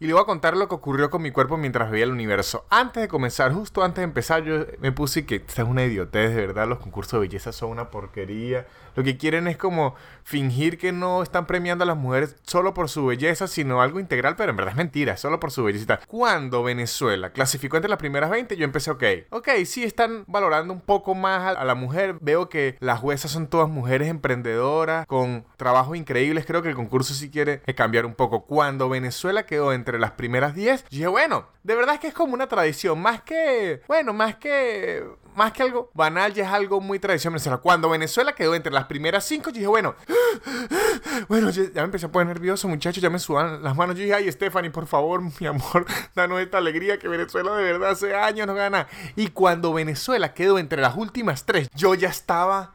y 0.00 0.06
le 0.06 0.12
voy 0.12 0.22
a 0.22 0.26
contar 0.26 0.56
lo 0.56 0.68
que 0.68 0.74
ocurrió 0.74 1.10
con 1.10 1.22
mi 1.22 1.30
cuerpo 1.30 1.56
mientras 1.56 1.90
veía 1.90 2.04
el 2.04 2.12
universo. 2.12 2.66
Antes 2.70 3.02
de 3.02 3.08
comenzar, 3.08 3.52
justo 3.52 3.82
antes 3.82 3.98
de 3.98 4.04
empezar, 4.04 4.44
yo 4.44 4.66
me 4.80 4.92
puse 4.92 5.24
que 5.24 5.36
esta 5.36 5.62
es 5.62 5.68
una 5.68 5.84
idiotez, 5.84 6.34
de 6.34 6.46
verdad, 6.46 6.68
los 6.68 6.78
concursos 6.78 7.12
de 7.12 7.26
belleza 7.26 7.52
son 7.52 7.70
una 7.70 7.90
porquería. 7.90 8.66
Lo 8.94 9.02
que 9.02 9.16
quieren 9.16 9.48
es 9.48 9.56
como 9.56 9.94
fingir 10.22 10.78
que 10.78 10.92
no 10.92 11.22
están 11.22 11.46
premiando 11.46 11.84
a 11.84 11.86
las 11.86 11.96
mujeres 11.96 12.36
solo 12.42 12.74
por 12.74 12.88
su 12.88 13.06
belleza, 13.06 13.46
sino 13.46 13.82
algo 13.82 14.00
integral, 14.00 14.36
pero 14.36 14.50
en 14.50 14.56
verdad 14.56 14.72
es 14.72 14.76
mentira, 14.76 15.16
solo 15.16 15.40
por 15.40 15.50
su 15.50 15.64
belleza. 15.64 16.00
Cuando 16.06 16.62
Venezuela 16.62 17.30
clasificó 17.30 17.76
entre 17.76 17.90
las 17.90 17.98
primeras 17.98 18.30
20, 18.30 18.56
yo 18.56 18.64
empecé, 18.64 18.90
ok, 18.90 19.04
ok, 19.30 19.48
sí 19.66 19.84
están 19.84 20.24
valorando 20.26 20.72
un 20.72 20.80
poco 20.80 21.14
más 21.14 21.56
a 21.56 21.64
la 21.64 21.74
mujer. 21.74 22.16
Veo 22.20 22.48
que 22.48 22.76
las 22.80 23.00
juezas 23.00 23.30
son 23.30 23.48
todas 23.48 23.68
mujeres 23.68 24.08
emprendedoras, 24.08 25.06
con 25.06 25.44
trabajos 25.56 25.96
increíbles. 25.96 26.46
Creo 26.46 26.62
que 26.62 26.68
el 26.68 26.74
concurso 26.74 27.14
sí 27.14 27.30
quiere 27.30 27.60
cambiar 27.74 28.06
un 28.06 28.14
poco. 28.14 28.44
Cuando 28.44 28.88
Venezuela 28.88 29.46
quedó 29.46 29.72
entre 29.72 29.98
las 29.98 30.12
primeras 30.12 30.54
10, 30.54 30.86
dije, 30.90 31.06
bueno, 31.06 31.46
de 31.62 31.74
verdad 31.74 31.94
es 31.94 32.00
que 32.00 32.08
es 32.08 32.14
como 32.14 32.34
una 32.34 32.46
tradición, 32.46 33.00
más 33.00 33.22
que, 33.22 33.82
bueno, 33.88 34.12
más 34.12 34.36
que 34.36 35.04
más 35.34 35.52
que 35.52 35.62
algo 35.62 35.90
banal, 35.94 36.32
ya 36.32 36.44
es 36.44 36.52
algo 36.52 36.80
muy 36.80 36.98
tradicional 36.98 37.40
Cuando 37.60 37.90
Venezuela 37.90 38.34
quedó 38.34 38.54
entre 38.54 38.72
las 38.72 38.84
primeras 38.84 39.24
cinco, 39.24 39.50
yo 39.50 39.54
dije, 39.54 39.66
bueno, 39.66 39.94
bueno, 41.28 41.50
ya, 41.50 41.62
me 41.74 41.82
empecé 41.82 42.06
a 42.06 42.12
poner 42.12 42.28
nervioso, 42.28 42.68
muchachos, 42.68 43.02
ya 43.02 43.10
me 43.10 43.18
suban 43.18 43.62
las 43.62 43.76
manos. 43.76 43.96
Yo 43.96 44.02
dije, 44.02 44.14
ay, 44.14 44.30
Stephanie, 44.30 44.70
por 44.70 44.86
favor, 44.86 45.22
mi 45.40 45.46
amor, 45.46 45.86
danos 46.14 46.40
esta 46.40 46.58
alegría 46.58 46.98
que 46.98 47.08
Venezuela 47.08 47.54
de 47.54 47.64
verdad 47.64 47.90
hace 47.90 48.14
años 48.14 48.46
no 48.46 48.54
gana. 48.54 48.86
Y 49.16 49.28
cuando 49.28 49.72
Venezuela 49.72 50.34
quedó 50.34 50.58
entre 50.58 50.80
las 50.80 50.96
últimas 50.96 51.44
tres, 51.44 51.68
yo 51.74 51.94
ya 51.94 52.08
estaba... 52.08 52.72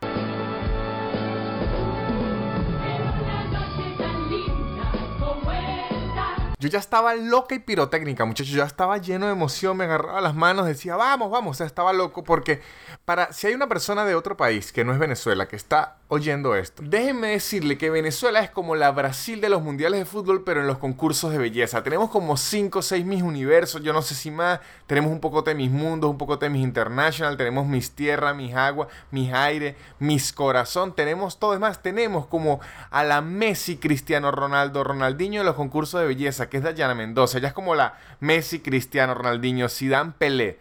yo 6.59 6.67
ya 6.67 6.79
estaba 6.79 7.15
loca 7.15 7.55
y 7.55 7.59
pirotécnica, 7.59 8.25
muchachos. 8.25 8.51
Yo 8.51 8.57
ya 8.57 8.65
estaba 8.65 8.97
lleno 8.97 9.27
de 9.27 9.31
emoción, 9.31 9.77
me 9.77 9.85
agarraba 9.85 10.19
las 10.19 10.35
manos, 10.35 10.65
decía, 10.65 10.97
vamos, 10.97 11.31
vamos. 11.31 11.51
O 11.51 11.57
sea, 11.57 11.65
estaba 11.65 11.93
loco 11.93 12.25
porque 12.25 12.61
para, 13.05 13.31
si 13.31 13.47
hay 13.47 13.53
una 13.53 13.69
persona 13.69 14.03
de 14.03 14.13
otro 14.13 14.35
país 14.35 14.73
que 14.73 14.83
no 14.83 14.91
es 14.91 14.99
Venezuela, 14.99 15.47
que 15.47 15.55
está 15.55 15.95
oyendo 16.09 16.55
esto, 16.55 16.83
déjenme 16.85 17.29
decirle 17.29 17.77
que 17.77 17.89
Venezuela 17.89 18.41
es 18.41 18.49
como 18.49 18.75
la 18.75 18.91
Brasil 18.91 19.39
de 19.39 19.47
los 19.47 19.61
mundiales 19.61 19.99
de 20.01 20.05
fútbol, 20.05 20.43
pero 20.43 20.59
en 20.59 20.67
los 20.67 20.79
concursos 20.79 21.31
de 21.31 21.37
belleza. 21.37 21.81
Tenemos 21.81 22.09
como 22.09 22.35
5 22.35 22.79
o 22.79 22.81
6 22.81 23.05
mis 23.05 23.21
universos, 23.21 23.81
yo 23.81 23.93
no 23.93 24.01
sé 24.01 24.13
si 24.13 24.29
más. 24.29 24.59
Tenemos 24.85 25.13
un 25.13 25.21
poco 25.21 25.43
de 25.43 25.55
mis 25.55 25.71
mundos, 25.71 26.11
un 26.11 26.17
poco 26.17 26.35
de 26.35 26.49
mis 26.49 26.61
international, 26.61 27.37
tenemos 27.37 27.67
mis 27.67 27.91
tierras, 27.91 28.35
mis 28.35 28.53
aguas, 28.53 28.89
mis 29.11 29.31
aire, 29.31 29.77
mis 29.99 30.33
corazón. 30.33 30.93
Tenemos 30.93 31.39
todo, 31.39 31.53
es 31.53 31.59
más, 31.61 31.81
tenemos 31.81 32.25
como 32.25 32.59
a 32.91 33.05
la 33.05 33.21
Messi 33.21 33.77
Cristiano 33.77 34.29
Ronaldo, 34.31 34.83
Ronaldinho 34.83 35.39
de 35.39 35.45
los 35.45 35.55
concursos 35.55 36.01
de 36.01 36.07
belleza, 36.07 36.48
que 36.49 36.57
es 36.57 36.63
Dayana 36.63 36.95
Mendoza. 36.95 37.37
Ella 37.37 37.49
es 37.49 37.53
como 37.53 37.75
la 37.75 37.97
Messi 38.19 38.59
Cristiano 38.59 39.13
Ronaldinho, 39.13 39.69
Zidane 39.69 40.13
Pelé. 40.17 40.59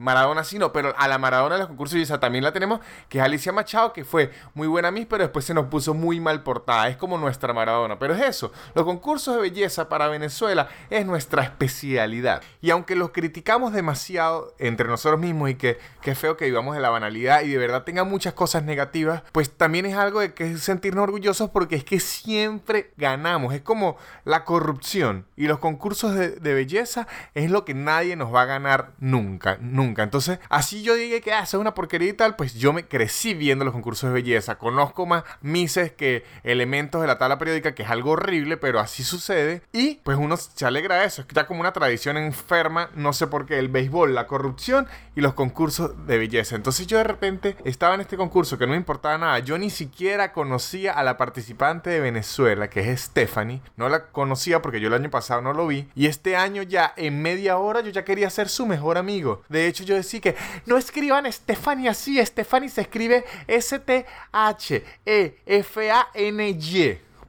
Maradona 0.00 0.44
sí 0.44 0.58
no, 0.58 0.72
pero 0.72 0.94
a 0.96 1.08
la 1.08 1.18
Maradona 1.18 1.56
de 1.56 1.58
los 1.58 1.68
concursos 1.68 1.98
y 1.98 2.02
esa 2.02 2.18
también 2.18 2.42
la 2.42 2.52
tenemos, 2.52 2.80
que 3.10 3.18
es 3.18 3.24
Alicia 3.24 3.52
Machado, 3.52 3.92
que 3.92 4.06
fue 4.06 4.30
muy 4.54 4.66
buena 4.66 4.90
mí, 4.90 5.04
pero 5.04 5.24
después 5.24 5.44
se 5.44 5.52
nos 5.52 5.66
puso 5.66 5.92
muy 5.92 6.20
mal 6.20 6.42
portada. 6.42 6.88
Es 6.88 6.96
como 6.96 7.18
nuestra 7.18 7.52
Maradona. 7.52 7.98
Pero 7.98 8.14
es 8.14 8.22
eso, 8.22 8.50
los 8.74 8.86
concursos 8.86 9.34
de 9.34 9.42
belleza 9.42 9.90
para 9.90 10.08
Venezuela 10.08 10.68
es 10.88 11.04
nuestra 11.04 11.42
especialidad. 11.42 12.40
Y 12.62 12.70
aunque 12.70 12.96
los 12.96 13.10
criticamos 13.10 13.74
demasiado 13.74 14.54
entre 14.58 14.88
nosotros 14.88 15.20
mismos 15.20 15.50
y 15.50 15.56
que, 15.56 15.78
que 16.00 16.14
feo 16.14 16.38
que 16.38 16.46
vivamos 16.46 16.74
de 16.74 16.80
la 16.80 16.88
banalidad 16.88 17.42
y 17.42 17.50
de 17.50 17.58
verdad 17.58 17.84
tenga 17.84 18.04
muchas 18.04 18.32
cosas 18.32 18.62
negativas, 18.62 19.22
pues 19.32 19.50
también 19.50 19.84
es 19.84 19.96
algo 19.96 20.20
de 20.20 20.32
que 20.32 20.56
sentirnos 20.56 21.02
orgullosos 21.02 21.50
porque 21.50 21.76
es 21.76 21.84
que 21.84 22.00
siempre 22.00 22.94
ganamos. 22.96 23.52
Es 23.52 23.60
como 23.60 23.98
la 24.24 24.46
corrupción. 24.46 25.26
Y 25.36 25.46
los 25.46 25.58
concursos 25.58 26.14
de, 26.14 26.30
de 26.30 26.54
belleza 26.54 27.06
es 27.34 27.50
lo 27.50 27.66
que 27.66 27.74
nadie 27.74 28.16
nos 28.16 28.34
va 28.34 28.42
a 28.42 28.46
ganar 28.46 28.92
nunca, 28.98 29.58
nunca 29.60 29.89
entonces, 29.98 30.38
así 30.48 30.82
yo 30.82 30.94
dije 30.94 31.20
que 31.20 31.32
hace 31.32 31.56
ah, 31.56 31.60
una 31.60 31.74
porquería 31.74 32.10
y 32.10 32.12
tal, 32.12 32.36
pues 32.36 32.54
yo 32.54 32.72
me 32.72 32.86
crecí 32.86 33.34
viendo 33.34 33.64
los 33.64 33.72
concursos 33.72 34.10
de 34.10 34.14
belleza. 34.14 34.58
Conozco 34.58 35.06
más 35.06 35.24
mises 35.40 35.92
que 35.92 36.24
elementos 36.44 37.00
de 37.00 37.06
la 37.06 37.18
tabla 37.18 37.38
periódica, 37.38 37.74
que 37.74 37.82
es 37.82 37.90
algo 37.90 38.12
horrible, 38.12 38.56
pero 38.56 38.80
así 38.80 39.02
sucede. 39.02 39.62
Y 39.72 39.96
pues 39.96 40.18
uno 40.18 40.36
se 40.36 40.66
alegra 40.66 40.96
de 40.96 41.06
eso. 41.06 41.22
Es 41.22 41.26
que 41.26 41.34
ya 41.34 41.46
como 41.46 41.60
una 41.60 41.72
tradición 41.72 42.16
enferma, 42.16 42.90
no 42.94 43.12
sé 43.12 43.26
por 43.26 43.46
qué, 43.46 43.58
el 43.58 43.68
béisbol, 43.68 44.14
la 44.14 44.26
corrupción 44.26 44.86
y 45.16 45.20
los 45.20 45.34
concursos 45.34 46.06
de 46.06 46.18
belleza. 46.18 46.56
Entonces 46.56 46.86
yo 46.86 46.98
de 46.98 47.04
repente 47.04 47.56
estaba 47.64 47.94
en 47.94 48.00
este 48.00 48.16
concurso 48.16 48.58
que 48.58 48.66
no 48.66 48.72
me 48.72 48.76
importaba 48.76 49.18
nada. 49.18 49.38
Yo 49.40 49.58
ni 49.58 49.70
siquiera 49.70 50.32
conocía 50.32 50.92
a 50.92 51.02
la 51.02 51.16
participante 51.16 51.90
de 51.90 52.00
Venezuela, 52.00 52.68
que 52.68 52.90
es 52.90 53.00
Stephanie. 53.00 53.62
No 53.76 53.88
la 53.88 54.06
conocía 54.06 54.62
porque 54.62 54.80
yo 54.80 54.88
el 54.88 54.94
año 54.94 55.10
pasado 55.10 55.42
no 55.42 55.52
lo 55.52 55.66
vi. 55.66 55.88
Y 55.94 56.06
este 56.06 56.36
año 56.36 56.62
ya, 56.62 56.92
en 56.96 57.22
media 57.22 57.58
hora, 57.58 57.80
yo 57.80 57.90
ya 57.90 58.04
quería 58.04 58.30
ser 58.30 58.48
su 58.48 58.66
mejor 58.66 58.98
amigo. 58.98 59.42
De 59.48 59.66
hecho, 59.66 59.79
yo 59.84 59.96
decía 59.96 60.20
que 60.20 60.36
no 60.66 60.76
escriban 60.76 61.30
Stephanie 61.32 61.88
así, 61.88 62.24
Stephanie 62.24 62.68
se 62.68 62.82
escribe 62.82 63.24
S-T-H-E-F-A-N-Y. 63.46 64.20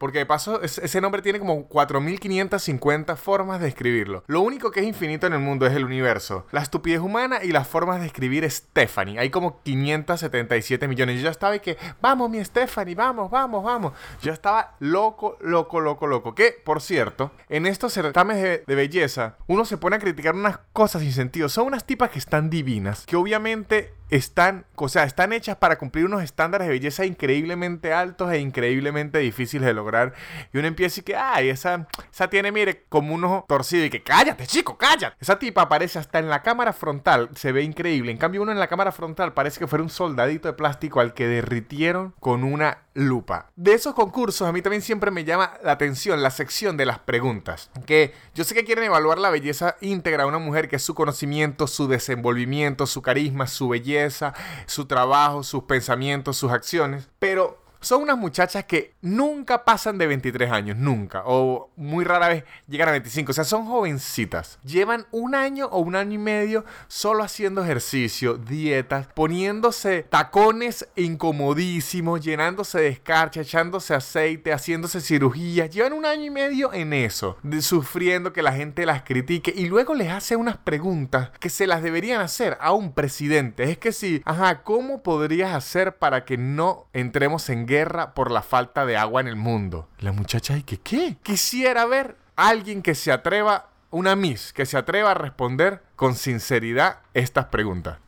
Porque 0.02 0.18
de 0.18 0.26
paso, 0.26 0.64
ese 0.64 1.00
nombre 1.00 1.22
tiene 1.22 1.38
como 1.38 1.68
4550 1.68 3.16
formas 3.18 3.62
de 3.62 3.68
escribirlo. 3.68 4.24
Lo 4.26 4.42
único 4.42 4.72
que 4.72 4.80
es 4.80 4.88
infinito 4.88 5.28
en 5.28 5.34
el 5.34 5.40
mundo 5.42 5.68
es 5.68 5.76
el 5.76 5.86
universo, 5.86 6.48
la 6.50 6.64
estupidez 6.64 7.02
humana 7.02 7.44
y 7.44 7.52
las 7.52 7.68
formas 7.68 8.00
de 8.00 8.08
escribir 8.08 8.50
Stephanie. 8.50 9.20
Hay 9.20 9.30
como 9.30 9.62
577 9.62 10.88
millones. 10.88 11.18
Yo 11.18 11.26
ya 11.26 11.30
estaba 11.30 11.56
y 11.56 11.60
que, 11.60 11.78
vamos, 12.02 12.32
mi 12.32 12.44
Stephanie, 12.44 12.96
vamos, 12.96 13.30
vamos, 13.30 13.64
vamos. 13.64 13.94
Yo 14.24 14.34
estaba 14.34 14.74
loco, 14.80 15.38
loco, 15.40 15.80
loco, 15.80 16.08
loco. 16.08 16.34
Que, 16.34 16.60
por 16.66 16.82
cierto, 16.82 17.30
en 17.48 17.68
estos 17.68 17.94
certámenes 17.94 18.42
de, 18.42 18.64
de 18.66 18.74
belleza, 18.76 19.38
uno 19.46 19.66
se 19.66 19.78
pone 19.78 19.98
a 19.98 20.00
criticar 20.00 20.34
unas 20.34 20.62
cosas 20.74 21.04
sin 21.04 21.12
sentido. 21.12 21.48
Son 21.48 21.68
unas 21.68 21.86
tipas 21.86 22.10
que 22.10 22.18
están 22.18 22.50
divinas, 22.50 23.06
que 23.06 23.18
obviamente 23.18 23.94
están, 24.12 24.66
o 24.76 24.90
sea, 24.90 25.06
están 25.06 25.32
hechas 25.32 25.56
para 25.56 25.78
cumplir 25.78 26.06
unos 26.06 26.22
estándares 26.22 26.68
de 26.68 26.74
belleza 26.74 27.06
increíblemente 27.06 27.94
altos 27.94 28.32
e 28.32 28.40
increíblemente 28.40 29.20
difíciles 29.20 29.66
de 29.66 29.74
lograr. 29.74 30.14
Y 30.54 30.58
uno 30.58 30.68
empieza 30.68 31.00
y 31.00 31.04
que, 31.04 31.16
ay, 31.16 31.50
esa, 31.50 31.88
esa 32.12 32.30
tiene, 32.30 32.52
mire, 32.52 32.84
como 32.90 33.16
un 33.16 33.24
ojo 33.24 33.46
torcido 33.48 33.86
y 33.86 33.90
que, 33.90 34.04
cállate, 34.04 34.46
chico, 34.46 34.78
cállate. 34.78 35.16
Esa 35.20 35.40
tipa 35.40 35.64
aparece 35.64 35.98
hasta 35.98 36.20
en 36.20 36.30
la 36.30 36.44
cámara 36.44 36.74
frontal, 36.74 37.30
se 37.36 37.54
ve 37.54 37.64
increíble. 37.64 38.12
En 38.12 38.18
cambio, 38.18 38.42
uno 38.42 38.52
en 38.52 38.60
la 38.60 38.68
cámara 38.68 38.92
frontal 38.92 39.34
parece 39.34 39.60
que 39.60 39.68
fuera 39.68 39.82
un 39.82 39.90
soldadito 39.90 40.50
de 40.50 40.54
plástico 40.54 41.00
al 41.00 41.14
que 41.14 41.28
derritieron 41.28 42.14
con 42.20 42.44
una 42.44 42.80
lupa. 42.94 43.52
De 43.56 43.74
esos 43.74 43.94
concursos, 43.94 44.48
a 44.48 44.52
mí 44.52 44.62
también 44.62 44.82
siempre 44.82 45.12
me 45.12 45.24
llama 45.24 45.54
la 45.64 45.74
atención 45.74 46.22
la 46.22 46.32
sección 46.32 46.78
de 46.78 46.86
las 46.86 47.00
preguntas. 47.00 47.70
Que 47.86 48.14
yo 48.36 48.44
sé 48.44 48.54
que 48.54 48.66
quieren 48.66 48.86
evaluar 48.86 49.18
la 49.18 49.30
belleza 49.30 49.78
íntegra 49.82 50.24
de 50.24 50.30
una 50.30 50.40
mujer, 50.40 50.68
que 50.68 50.76
es 50.76 50.84
su 50.84 50.96
conocimiento, 50.96 51.68
su 51.68 51.88
desenvolvimiento, 51.88 52.86
su 52.86 53.02
carisma, 53.02 53.48
su 53.48 53.70
belleza, 53.70 54.34
su 54.66 54.86
trabajo, 54.86 55.44
sus 55.44 55.64
pensamientos, 55.64 56.38
sus 56.38 56.52
acciones. 56.52 57.10
Pero 57.20 57.61
son 57.82 58.04
unas 58.04 58.18
muchachas 58.18 58.66
que 58.66 58.94
nunca 59.02 59.66
pasan 59.66 59.98
de 59.98 60.08
23 60.08 60.52
años, 60.52 60.78
nunca. 60.78 61.24
O 61.26 61.72
muy 61.76 62.06
rara 62.06 62.30
vez 62.30 62.44
llegan 62.68 62.90
a 62.90 62.92
25. 62.92 63.32
O 63.32 63.34
sea, 63.34 63.44
son 63.44 63.66
jovencitas. 63.66 64.60
Llevan 64.64 65.08
un 65.12 65.36
año 65.36 65.66
o 65.68 65.80
un 65.80 65.96
año 65.96 66.14
y 66.14 66.18
medio 66.20 66.64
solo 66.88 67.24
haciendo 67.24 67.64
ejercicio, 67.64 68.36
dietas, 68.36 69.08
poniéndose 69.14 70.04
tacones 70.04 70.88
incomodísimos, 70.96 72.22
llenándose 72.22 72.80
de 72.80 72.88
escarcha, 72.90 73.42
echándose 73.42 73.96
aceite, 73.96 74.54
haciéndose 74.54 75.02
cirugías. 75.02 75.70
Llevan 75.72 75.94
un 75.94 76.06
año 76.06 76.26
y 76.26 76.30
medio 76.30 76.74
en 76.74 76.94
eso, 76.94 77.38
sufriendo 77.62 78.32
que 78.32 78.44
la 78.44 78.54
gente 78.54 78.86
las 78.86 79.02
critique. 79.02 79.54
Y 79.56 79.66
luego 79.66 79.96
les 79.96 80.12
hace 80.12 80.36
unas 80.36 80.58
preguntas 80.58 81.32
que 81.40 81.50
se 81.50 81.66
las 81.66 81.82
deberían 81.82 82.22
hacer 82.22 82.58
a 82.62 82.74
un 82.74 82.94
presidente. 82.94 83.64
Es 83.64 83.78
que 83.80 83.92
si, 83.92 84.22
ajá, 84.26 84.62
¿cómo 84.64 85.02
podrías 85.02 85.54
hacer 85.54 85.98
para 85.98 86.26
que 86.26 86.38
no 86.38 86.86
entremos 86.94 87.50
en 87.50 87.66
guerra 87.72 88.14
por 88.14 88.32
la 88.32 88.42
falta 88.42 88.86
de 88.86 88.98
agua 88.98 89.22
en 89.22 89.28
el 89.28 89.38
mundo. 89.38 89.88
La 90.00 90.12
muchacha, 90.12 90.58
¿y 90.58 90.64
que 90.64 90.78
qué? 90.78 91.16
Quisiera 91.24 91.86
ver 91.86 92.18
a 92.36 92.50
alguien 92.50 92.82
que 92.82 92.96
se 92.96 93.14
atreva, 93.14 93.70
una 93.92 94.18
Miss, 94.18 94.52
que 94.52 94.66
se 94.66 94.78
atreva 94.78 95.12
a 95.12 95.14
responder 95.14 95.82
con 95.96 96.16
sinceridad 96.16 97.00
estas 97.14 97.46
preguntas. 97.46 98.00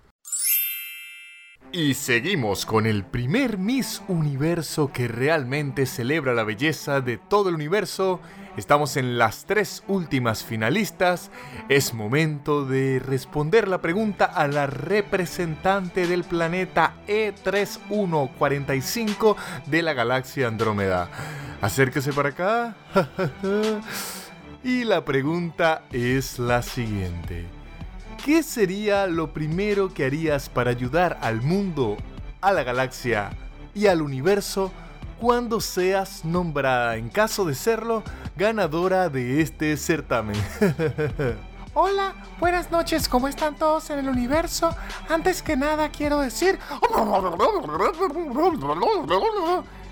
Y 1.72 1.94
seguimos 1.94 2.66
con 2.66 2.86
el 2.86 3.06
primer 3.06 3.58
Miss 3.58 4.02
Universo 4.10 4.92
que 4.92 5.08
realmente 5.08 5.86
celebra 5.86 6.34
la 6.34 6.44
belleza 6.44 7.00
de 7.00 7.18
todo 7.18 7.48
el 7.48 7.56
universo 7.56 8.20
Estamos 8.56 8.98
en 8.98 9.18
las 9.18 9.46
tres 9.46 9.82
últimas 9.88 10.44
finalistas. 10.44 11.32
Es 11.70 11.96
momento 11.96 12.66
de 12.66 13.00
responder 13.00 13.68
la 13.68 13.82
pregunta 13.82 14.26
a 14.26 14.48
la 14.48 14.68
representante 14.68 16.06
del 16.06 16.24
planeta 16.24 16.94
E3145 17.08 19.36
de 19.66 19.82
la 19.82 19.94
galaxia 19.94 20.48
Andrómeda. 20.48 21.10
Acérquese 21.62 22.14
para 22.14 22.30
acá. 22.30 22.76
y 24.64 24.84
la 24.84 25.04
pregunta 25.04 25.82
es 25.92 26.38
la 26.38 26.62
siguiente. 26.62 27.48
¿Qué 28.24 28.44
sería 28.44 29.08
lo 29.08 29.34
primero 29.34 29.92
que 29.92 30.06
harías 30.06 30.50
para 30.50 30.70
ayudar 30.70 31.18
al 31.22 31.42
mundo, 31.42 31.98
a 32.40 32.52
la 32.52 32.62
galaxia 32.64 33.32
y 33.74 33.88
al 33.88 34.04
universo 34.04 34.72
cuando 35.24 35.62
seas 35.62 36.26
nombrada, 36.26 36.98
en 36.98 37.08
caso 37.08 37.46
de 37.46 37.56
serlo, 37.56 38.04
ganadora 38.36 39.08
de 39.08 39.40
este 39.40 39.78
certamen. 39.78 40.36
Hola, 41.74 42.14
buenas 42.42 42.70
noches, 42.72 43.08
¿cómo 43.08 43.30
están 43.30 43.56
todos 43.56 43.90
en 43.90 44.00
el 44.00 44.10
universo? 44.10 44.76
Antes 45.08 45.42
que 45.42 45.56
nada 45.56 45.88
quiero 45.88 46.20
decir 46.20 46.60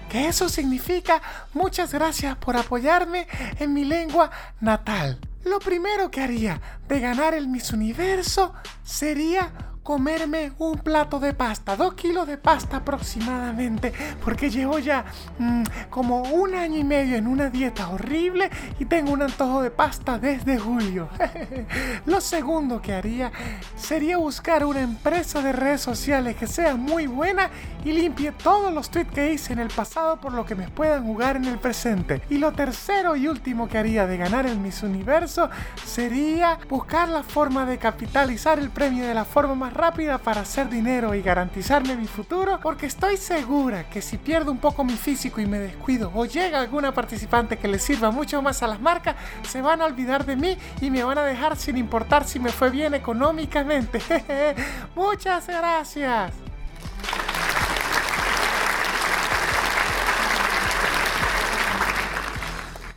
que 0.09 0.27
eso 0.27 0.49
significa 0.49 1.21
muchas 1.53 1.93
gracias 1.93 2.35
por 2.35 2.57
apoyarme 2.57 3.25
en 3.57 3.73
mi 3.73 3.85
lengua 3.85 4.31
natal. 4.59 5.17
Lo 5.45 5.59
primero 5.59 6.11
que 6.11 6.19
haría 6.19 6.59
de 6.89 6.99
ganar 6.99 7.35
el 7.35 7.47
Miss 7.47 7.71
Universo 7.71 8.53
sería 8.83 9.70
comerme 9.91 10.53
un 10.57 10.77
plato 10.77 11.19
de 11.19 11.33
pasta, 11.33 11.75
dos 11.75 11.95
kilos 11.95 12.25
de 12.25 12.37
pasta 12.37 12.77
aproximadamente, 12.77 13.91
porque 14.23 14.49
llevo 14.49 14.79
ya 14.79 15.03
mm, 15.37 15.63
como 15.89 16.21
un 16.21 16.55
año 16.55 16.77
y 16.77 16.85
medio 16.85 17.17
en 17.17 17.27
una 17.27 17.49
dieta 17.49 17.89
horrible 17.89 18.49
y 18.79 18.85
tengo 18.85 19.11
un 19.11 19.21
antojo 19.21 19.61
de 19.61 19.69
pasta 19.69 20.17
desde 20.17 20.57
julio. 20.57 21.09
Lo 22.05 22.21
segundo 22.21 22.81
que 22.81 22.93
haría 22.93 23.33
sería 23.75 24.15
buscar 24.15 24.63
una 24.63 24.79
empresa 24.79 25.41
de 25.41 25.51
redes 25.51 25.81
sociales 25.81 26.37
que 26.37 26.47
sea 26.47 26.77
muy 26.77 27.07
buena 27.07 27.49
y 27.83 27.91
limpie 27.91 28.31
todos 28.31 28.71
los 28.71 28.91
tweets 28.91 29.11
que 29.11 29.33
hice 29.33 29.51
en 29.51 29.59
el 29.59 29.69
pasado 29.69 30.21
por 30.21 30.31
lo 30.31 30.45
que 30.45 30.55
me 30.55 30.69
puedan 30.69 31.03
jugar 31.03 31.35
en 31.35 31.45
el 31.45 31.57
presente. 31.57 32.21
Y 32.29 32.37
lo 32.37 32.53
tercero 32.53 33.17
y 33.17 33.27
último 33.27 33.67
que 33.67 33.77
haría 33.77 34.07
de 34.07 34.15
ganar 34.15 34.45
el 34.45 34.57
Miss 34.57 34.83
Universo 34.83 35.49
sería 35.83 36.59
buscar 36.69 37.09
la 37.09 37.23
forma 37.23 37.65
de 37.65 37.77
capitalizar 37.77 38.57
el 38.57 38.69
premio 38.69 39.05
de 39.05 39.15
la 39.15 39.25
forma 39.25 39.55
más 39.55 39.73
rápida 39.73 39.80
para 39.81 40.41
hacer 40.41 40.69
dinero 40.69 41.15
y 41.15 41.23
garantizarme 41.23 41.95
mi 41.95 42.05
futuro, 42.05 42.59
porque 42.61 42.85
estoy 42.85 43.17
segura 43.17 43.89
que 43.89 43.99
si 43.99 44.17
pierdo 44.17 44.51
un 44.51 44.59
poco 44.59 44.83
mi 44.83 44.93
físico 44.93 45.41
y 45.41 45.47
me 45.47 45.57
descuido 45.57 46.11
o 46.13 46.25
llega 46.25 46.59
alguna 46.59 46.93
participante 46.93 47.57
que 47.57 47.67
le 47.67 47.79
sirva 47.79 48.11
mucho 48.11 48.43
más 48.43 48.61
a 48.61 48.67
las 48.67 48.79
marcas, 48.79 49.15
se 49.41 49.59
van 49.59 49.81
a 49.81 49.85
olvidar 49.85 50.23
de 50.23 50.35
mí 50.35 50.55
y 50.81 50.91
me 50.91 51.03
van 51.03 51.17
a 51.17 51.23
dejar 51.23 51.57
sin 51.57 51.77
importar 51.77 52.25
si 52.25 52.39
me 52.39 52.51
fue 52.51 52.69
bien 52.69 52.93
económicamente. 52.93 53.99
Muchas 54.95 55.47
gracias. 55.47 56.50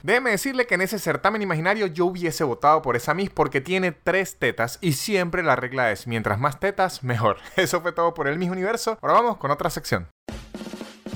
Déjeme 0.05 0.33
decirle 0.33 0.67
que 0.67 0.75
en 0.75 0.83
ese 0.83 0.99
certamen 0.99 1.41
imaginario 1.41 1.87
yo 1.87 2.05
hubiese 2.05 2.45
votado 2.45 2.83
por 2.83 2.95
esa 2.95 3.15
Miss 3.15 3.31
porque 3.31 3.63
tiene 3.63 3.91
tres 3.91 4.39
tetas 4.39 4.77
y 4.83 4.93
siempre 4.93 5.43
la 5.43 5.57
regla 5.57 5.93
es 5.93 6.07
mientras 6.07 6.39
más 6.39 6.61
tetas, 6.61 7.03
mejor. 7.03 7.39
Eso 7.57 7.81
fue 7.81 7.93
todo 7.93 8.13
por 8.13 8.29
el 8.29 8.39
Miss 8.39 8.51
Universo. 8.51 8.99
Ahora 9.01 9.15
vamos 9.15 9.39
con 9.39 9.51
otra 9.51 9.71
sección. 9.71 10.07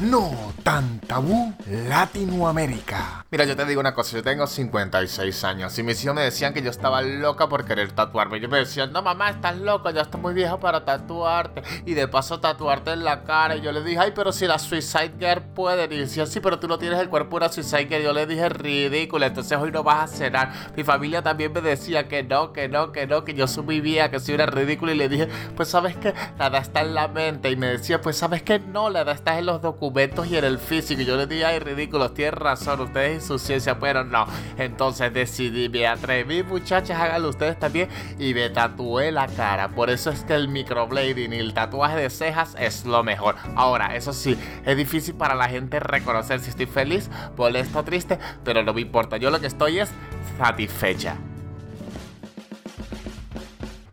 No 0.00 0.30
tan 0.62 1.00
tabú 1.00 1.52
Latinoamérica. 1.88 3.26
Mira, 3.32 3.44
yo 3.44 3.56
te 3.56 3.64
digo 3.64 3.80
una 3.80 3.94
cosa, 3.94 4.16
yo 4.16 4.22
tengo 4.22 4.46
56 4.46 5.44
años 5.44 5.76
y 5.76 5.82
mis 5.82 6.02
hijos 6.04 6.14
me 6.14 6.22
decían 6.22 6.54
que 6.54 6.62
yo 6.62 6.70
estaba 6.70 7.02
loca 7.02 7.48
por 7.48 7.64
querer 7.64 7.90
tatuarme. 7.90 8.38
Yo 8.38 8.48
me 8.48 8.58
decían, 8.58 8.92
no 8.92 9.02
mamá, 9.02 9.30
estás 9.30 9.56
loca, 9.56 9.90
ya 9.90 10.02
estás 10.02 10.20
muy 10.20 10.34
vieja 10.34 10.60
para 10.60 10.84
tatuarte 10.84 11.62
y 11.84 11.94
de 11.94 12.06
paso 12.06 12.38
tatuarte 12.38 12.92
en 12.92 13.02
la 13.02 13.24
cara. 13.24 13.56
Y 13.56 13.60
yo 13.60 13.72
le 13.72 13.82
dije, 13.82 13.98
ay, 13.98 14.12
pero 14.14 14.30
si 14.30 14.46
la 14.46 14.60
Suicide 14.60 15.14
Girl 15.18 15.42
puede. 15.54 15.92
Y 15.92 15.98
decía, 15.98 16.26
sí, 16.26 16.38
pero 16.38 16.60
tú 16.60 16.68
no 16.68 16.78
tienes 16.78 17.00
el 17.00 17.08
cuerpo 17.08 17.40
de 17.40 17.46
una 17.46 17.52
Suicide 17.52 17.86
Girl. 17.86 18.02
Yo 18.02 18.12
le 18.12 18.26
dije, 18.26 18.48
ridículo, 18.50 19.26
entonces 19.26 19.58
hoy 19.58 19.72
no 19.72 19.82
vas 19.82 20.12
a 20.12 20.16
cenar. 20.16 20.52
Mi 20.76 20.84
familia 20.84 21.22
también 21.22 21.52
me 21.52 21.60
decía 21.60 22.06
que 22.06 22.22
no, 22.22 22.52
que 22.52 22.68
no, 22.68 22.92
que 22.92 23.08
no, 23.08 23.24
que 23.24 23.34
yo 23.34 23.48
subivía, 23.48 24.12
que 24.12 24.20
soy 24.20 24.36
una 24.36 24.46
ridícula. 24.46 24.92
Y 24.92 24.96
le 24.96 25.08
dije, 25.08 25.28
pues 25.56 25.68
sabes 25.68 25.96
que 25.96 26.14
la 26.38 26.46
edad 26.46 26.62
está 26.62 26.82
en 26.82 26.94
la 26.94 27.08
mente. 27.08 27.50
Y 27.50 27.56
me 27.56 27.66
decía, 27.66 28.00
pues 28.00 28.16
sabes 28.16 28.42
que 28.42 28.60
no, 28.60 28.90
la 28.90 29.00
edad 29.00 29.14
está 29.14 29.36
en 29.38 29.46
los 29.46 29.60
documentos 29.60 29.87
y 29.96 30.36
en 30.36 30.44
el 30.44 30.58
físico. 30.58 31.00
Y 31.00 31.04
yo 31.04 31.16
les 31.16 31.28
dije, 31.28 31.44
ay, 31.44 31.58
ridículos, 31.58 32.14
tienen 32.14 32.34
razón, 32.34 32.80
ustedes 32.80 33.24
y 33.24 33.26
su 33.26 33.38
ciencia, 33.38 33.78
pero 33.78 34.04
no. 34.04 34.26
Entonces 34.56 35.12
decidí, 35.12 35.68
me 35.68 35.86
atreví, 35.86 36.42
muchachas, 36.42 37.00
háganlo 37.00 37.30
ustedes 37.30 37.58
también. 37.58 37.88
Y 38.18 38.34
me 38.34 38.50
tatué 38.50 39.10
la 39.12 39.26
cara. 39.26 39.68
Por 39.68 39.90
eso 39.90 40.10
es 40.10 40.24
que 40.24 40.34
el 40.34 40.48
microblading 40.48 41.32
y 41.32 41.36
el 41.36 41.54
tatuaje 41.54 41.96
de 41.96 42.10
cejas 42.10 42.54
es 42.58 42.84
lo 42.84 43.02
mejor. 43.02 43.36
Ahora, 43.56 43.96
eso 43.96 44.12
sí, 44.12 44.38
es 44.64 44.76
difícil 44.76 45.14
para 45.14 45.34
la 45.34 45.48
gente 45.48 45.80
reconocer 45.80 46.40
si 46.40 46.50
estoy 46.50 46.66
feliz, 46.66 47.10
molesto, 47.36 47.82
triste, 47.82 48.18
pero 48.44 48.62
no 48.62 48.74
me 48.74 48.82
importa. 48.82 49.16
Yo 49.16 49.30
lo 49.30 49.40
que 49.40 49.46
estoy 49.46 49.80
es 49.80 49.90
satisfecha. 50.38 51.16